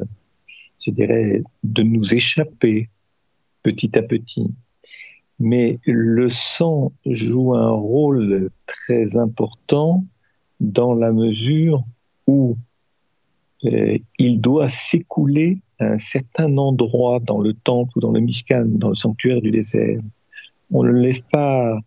je 0.80 0.92
de 1.64 1.82
nous 1.82 2.14
échapper 2.14 2.90
petit 3.64 3.98
à 3.98 4.04
petit. 4.04 4.52
Mais 5.40 5.80
le 5.84 6.30
sang 6.30 6.92
joue 7.08 7.56
un 7.56 7.72
rôle 7.72 8.52
très 8.68 9.18
important 9.18 10.06
dans 10.60 10.94
la 10.94 11.12
mesure 11.12 11.84
où 12.28 12.56
euh, 13.66 13.98
il 14.20 14.42
doit 14.42 14.70
s'écouler 14.70 15.58
à 15.80 15.86
un 15.86 15.98
certain 15.98 16.56
endroit 16.56 17.20
dans 17.20 17.42
le 17.42 17.56
temple 17.56 17.94
ou 17.96 18.00
dans 18.00 18.12
le 18.12 18.20
Mishkan, 18.20 18.66
dans 18.68 18.90
le 18.90 18.96
sanctuaire 18.96 19.42
du 19.42 19.50
désert 19.50 20.00
on 20.72 20.84
ne 20.84 20.90
le 20.90 21.00
laisse 21.02 21.20
pas 21.20 21.78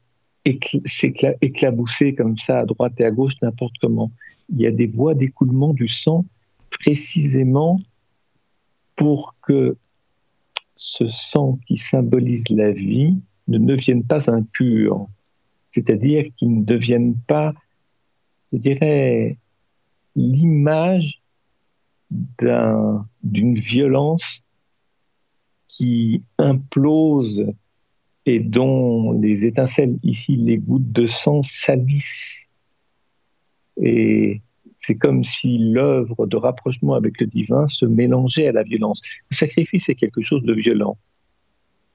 éclabousser 0.44 2.14
comme 2.14 2.38
ça 2.38 2.60
à 2.60 2.66
droite 2.66 3.00
et 3.00 3.04
à 3.04 3.10
gauche 3.10 3.34
n'importe 3.42 3.74
comment. 3.80 4.12
Il 4.48 4.60
y 4.60 4.66
a 4.66 4.70
des 4.70 4.86
voies 4.86 5.14
d'écoulement 5.14 5.74
du 5.74 5.88
sang 5.88 6.24
précisément 6.70 7.80
pour 8.94 9.34
que 9.42 9.76
ce 10.76 11.06
sang 11.06 11.58
qui 11.66 11.76
symbolise 11.76 12.48
la 12.50 12.70
vie 12.70 13.18
ne 13.48 13.58
devienne 13.58 14.04
pas 14.04 14.30
impur, 14.30 15.08
c'est-à-dire 15.72 16.26
qu'il 16.36 16.58
ne 16.60 16.64
devienne 16.64 17.16
pas, 17.26 17.54
je 18.52 18.58
dirais, 18.58 19.38
l'image 20.14 21.20
d'une 23.22 23.54
violence 23.54 24.42
qui 25.68 26.22
implose 26.38 27.52
et 28.26 28.40
dont 28.40 29.12
les 29.12 29.46
étincelles, 29.46 29.98
ici 30.02 30.36
les 30.36 30.58
gouttes 30.58 30.90
de 30.90 31.06
sang, 31.06 31.42
salissent. 31.42 32.48
Et 33.80 34.42
c'est 34.78 34.96
comme 34.96 35.22
si 35.22 35.58
l'œuvre 35.58 36.26
de 36.26 36.36
rapprochement 36.36 36.94
avec 36.94 37.20
le 37.20 37.26
divin 37.28 37.68
se 37.68 37.86
mélangeait 37.86 38.48
à 38.48 38.52
la 38.52 38.64
violence. 38.64 39.00
Le 39.30 39.36
sacrifice 39.36 39.88
est 39.88 39.94
quelque 39.94 40.22
chose 40.22 40.42
de 40.42 40.52
violent. 40.52 40.98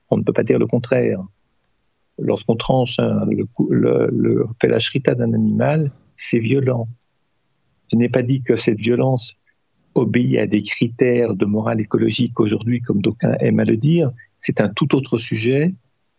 On 0.10 0.18
ne 0.18 0.24
peut 0.24 0.34
pas 0.34 0.44
dire 0.44 0.58
le 0.58 0.68
contraire. 0.68 1.22
Lorsqu'on 2.18 2.56
tranche 2.56 2.98
le, 3.00 3.48
le, 3.70 4.10
le 4.12 5.16
d'un 5.16 5.34
animal, 5.34 5.92
c'est 6.18 6.40
violent. 6.40 6.88
Je 7.92 7.98
n'ai 7.98 8.10
pas 8.10 8.24
dit 8.24 8.42
que 8.42 8.56
cette 8.56 8.80
violence 8.80 9.38
obéit 9.96 10.38
à 10.38 10.48
des 10.48 10.64
critères 10.64 11.34
de 11.34 11.46
morale 11.46 11.82
écologique 11.82 12.40
aujourd'hui, 12.40 12.82
comme 12.82 13.02
d'aucuns 13.02 13.36
aiment 13.40 13.60
à 13.60 13.66
le 13.66 13.76
dire. 13.76 14.12
C'est 14.42 14.62
un 14.62 14.70
tout 14.70 14.96
autre 14.96 15.18
sujet 15.18 15.72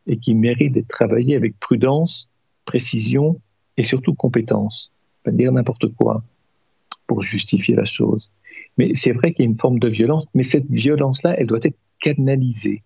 et 0.07 0.19
qui 0.19 0.35
mérite 0.35 0.73
d'être 0.73 0.89
travaillé 0.89 1.37
avec 1.37 1.59
prudence, 1.59 2.31
précision 2.65 3.41
et 3.77 3.85
surtout 3.85 4.15
compétence. 4.15 4.93
Pas 5.25 5.31
dire 5.31 5.53
n'importe 5.53 5.89
quoi 5.95 6.23
pour 7.07 7.23
justifier 7.23 7.75
la 7.75 7.85
chose. 7.85 8.31
Mais 8.79 8.95
c'est 8.95 9.13
vrai 9.13 9.33
qu'il 9.33 9.45
y 9.45 9.49
a 9.49 9.51
une 9.51 9.59
forme 9.59 9.79
de 9.79 9.89
violence, 9.89 10.27
mais 10.35 10.43
cette 10.43 10.71
violence-là, 10.71 11.35
elle 11.39 11.47
doit 11.47 11.61
être 11.63 11.79
canalisée. 12.01 12.83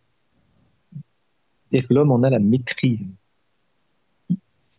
C'est-à-dire 1.71 1.89
que 1.89 1.95
l'homme 1.95 2.13
en 2.13 2.23
a 2.23 2.31
la 2.31 2.39
maîtrise. 2.39 3.17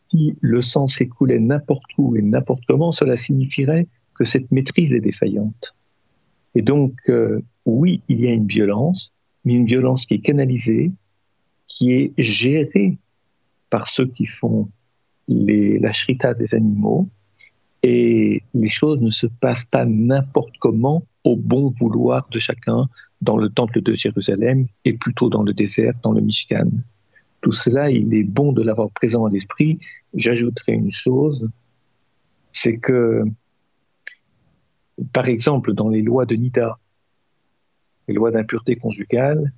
Si 0.09 0.35
le 0.39 0.61
sang 0.61 0.87
s'écoulait 0.87 1.39
n'importe 1.39 1.89
où 1.97 2.15
et 2.15 2.21
n'importe 2.21 2.63
comment, 2.65 2.91
cela 2.91 3.17
signifierait 3.17 3.87
que 4.15 4.23
cette 4.23 4.51
maîtrise 4.51 4.93
est 4.93 5.01
défaillante. 5.01 5.75
Et 6.55 6.61
donc, 6.61 6.93
euh, 7.09 7.41
oui, 7.65 8.01
il 8.07 8.21
y 8.21 8.27
a 8.27 8.33
une 8.33 8.47
violence, 8.47 9.11
mais 9.43 9.53
une 9.53 9.65
violence 9.65 10.05
qui 10.05 10.15
est 10.15 10.19
canalisée, 10.19 10.91
qui 11.67 11.93
est 11.93 12.13
géré 12.17 12.97
par 13.69 13.89
ceux 13.89 14.07
qui 14.07 14.25
font 14.25 14.69
la 15.27 15.93
shrita 15.93 16.33
des 16.33 16.55
animaux 16.55 17.09
et 17.83 18.43
les 18.53 18.69
choses 18.69 19.01
ne 19.01 19.11
se 19.11 19.27
passent 19.27 19.65
pas 19.65 19.85
n'importe 19.85 20.57
comment 20.59 21.03
au 21.23 21.35
bon 21.35 21.69
vouloir 21.69 22.27
de 22.31 22.39
chacun 22.39 22.87
dans 23.21 23.37
le 23.37 23.49
temple 23.49 23.81
de 23.81 23.93
Jérusalem 23.93 24.67
et 24.85 24.93
plutôt 24.93 25.29
dans 25.29 25.43
le 25.43 25.53
désert, 25.53 25.93
dans 26.03 26.11
le 26.11 26.21
Mishkan. 26.21 26.69
Tout 27.41 27.51
cela, 27.51 27.89
il 27.89 28.13
est 28.13 28.23
bon 28.23 28.51
de 28.51 28.63
l'avoir 28.63 28.89
présent 28.91 29.25
à 29.25 29.29
l'esprit. 29.29 29.79
J'ajouterai 30.13 30.73
une 30.73 30.91
chose, 30.91 31.49
c'est 32.51 32.77
que, 32.77 33.23
par 35.13 35.27
exemple, 35.27 35.73
dans 35.73 35.89
les 35.89 36.01
lois 36.01 36.25
de 36.25 36.35
Nida, 36.35 36.79
les 38.07 38.13
lois 38.13 38.31
d'impureté 38.31 38.75
conjugale, 38.75 39.51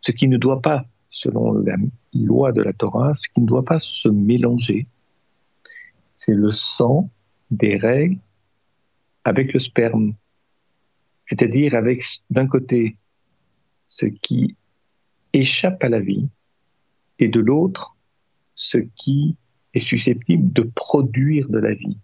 ce 0.00 0.12
qui 0.12 0.28
ne 0.28 0.36
doit 0.36 0.60
pas 0.60 0.84
selon 1.14 1.52
la 1.52 1.76
loi 2.12 2.50
de 2.50 2.60
la 2.60 2.72
Torah, 2.72 3.14
ce 3.14 3.28
qui 3.32 3.40
ne 3.40 3.46
doit 3.46 3.64
pas 3.64 3.78
se 3.78 4.08
mélanger, 4.08 4.84
c'est 6.16 6.34
le 6.34 6.50
sang 6.50 7.08
des 7.52 7.76
règles 7.76 8.18
avec 9.22 9.52
le 9.52 9.60
sperme. 9.60 10.14
C'est-à-dire 11.26 11.76
avec, 11.76 12.04
d'un 12.30 12.48
côté, 12.48 12.96
ce 13.86 14.06
qui 14.06 14.56
échappe 15.32 15.84
à 15.84 15.88
la 15.88 16.00
vie, 16.00 16.28
et 17.20 17.28
de 17.28 17.38
l'autre, 17.38 17.96
ce 18.56 18.78
qui 18.78 19.36
est 19.72 19.80
susceptible 19.80 20.52
de 20.52 20.62
produire 20.62 21.48
de 21.48 21.58
la 21.58 21.74
vie. 21.74 21.96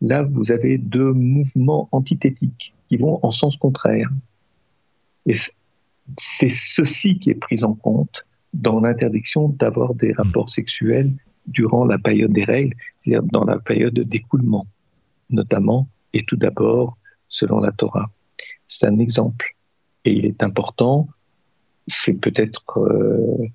Là, 0.00 0.24
vous 0.24 0.50
avez 0.50 0.78
deux 0.78 1.12
mouvements 1.12 1.88
antithétiques 1.92 2.74
qui 2.88 2.96
vont 2.96 3.20
en 3.22 3.30
sens 3.30 3.56
contraire. 3.56 4.10
Et 5.26 5.36
c'est 6.18 6.50
ceci 6.50 7.20
qui 7.20 7.30
est 7.30 7.34
pris 7.34 7.62
en 7.62 7.74
compte 7.74 8.24
dans 8.54 8.80
l'interdiction 8.80 9.48
d'avoir 9.48 9.94
des 9.94 10.12
rapports 10.12 10.50
sexuels 10.50 11.12
durant 11.46 11.84
la 11.84 11.98
période 11.98 12.32
des 12.32 12.44
règles, 12.44 12.76
c'est-à-dire 12.96 13.22
dans 13.30 13.44
la 13.44 13.58
période 13.58 13.98
d'écoulement, 13.98 14.66
notamment, 15.30 15.88
et 16.12 16.24
tout 16.24 16.36
d'abord, 16.36 16.96
selon 17.28 17.60
la 17.60 17.72
Torah. 17.72 18.10
C'est 18.66 18.86
un 18.86 18.98
exemple. 18.98 19.54
Et 20.04 20.12
il 20.12 20.26
est 20.26 20.42
important, 20.42 21.08
c'est 21.86 22.14
peut-être 22.14 22.78
euh, 22.78 23.46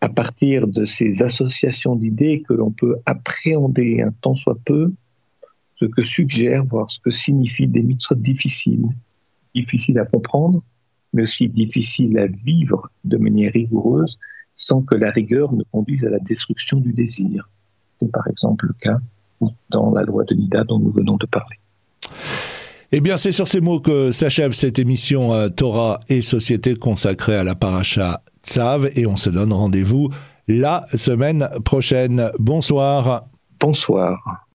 à 0.00 0.08
partir 0.08 0.66
de 0.66 0.84
ces 0.84 1.22
associations 1.22 1.96
d'idées 1.96 2.42
que 2.46 2.52
l'on 2.54 2.70
peut 2.70 2.96
appréhender 3.06 4.02
un 4.02 4.12
tant 4.20 4.36
soit 4.36 4.58
peu 4.64 4.92
ce 5.76 5.86
que 5.86 6.02
suggère, 6.02 6.64
voire 6.64 6.90
ce 6.90 7.00
que 7.00 7.10
signifient 7.10 7.68
des 7.68 7.82
mitzvot 7.82 8.14
difficiles, 8.14 8.86
difficiles 9.54 9.98
à 9.98 10.04
comprendre, 10.04 10.62
mais 11.12 11.22
aussi 11.24 11.48
difficile 11.48 12.18
à 12.18 12.26
vivre 12.26 12.90
de 13.04 13.16
manière 13.16 13.52
rigoureuse 13.52 14.18
sans 14.56 14.82
que 14.82 14.94
la 14.94 15.10
rigueur 15.10 15.52
ne 15.52 15.64
conduise 15.72 16.04
à 16.04 16.10
la 16.10 16.18
destruction 16.20 16.78
du 16.78 16.92
désir. 16.92 17.48
C'est 18.00 18.10
par 18.10 18.26
exemple 18.28 18.66
le 18.66 18.74
cas 18.80 18.98
dans 19.70 19.92
la 19.92 20.02
loi 20.02 20.24
de 20.24 20.34
Nida 20.34 20.64
dont 20.64 20.78
nous 20.78 20.92
venons 20.92 21.16
de 21.16 21.26
parler. 21.26 21.56
Eh 22.94 23.00
bien, 23.00 23.16
c'est 23.16 23.32
sur 23.32 23.48
ces 23.48 23.60
mots 23.60 23.80
que 23.80 24.12
s'achève 24.12 24.52
cette 24.52 24.78
émission 24.78 25.32
euh, 25.32 25.48
Torah 25.48 25.98
et 26.10 26.20
Société 26.20 26.76
consacrée 26.76 27.36
à 27.36 27.42
la 27.42 27.54
paracha 27.54 28.22
Tzav 28.44 28.90
et 28.94 29.06
on 29.06 29.16
se 29.16 29.30
donne 29.30 29.52
rendez-vous 29.52 30.10
la 30.46 30.84
semaine 30.94 31.48
prochaine. 31.64 32.30
Bonsoir. 32.38 33.24
Bonsoir. 33.58 34.46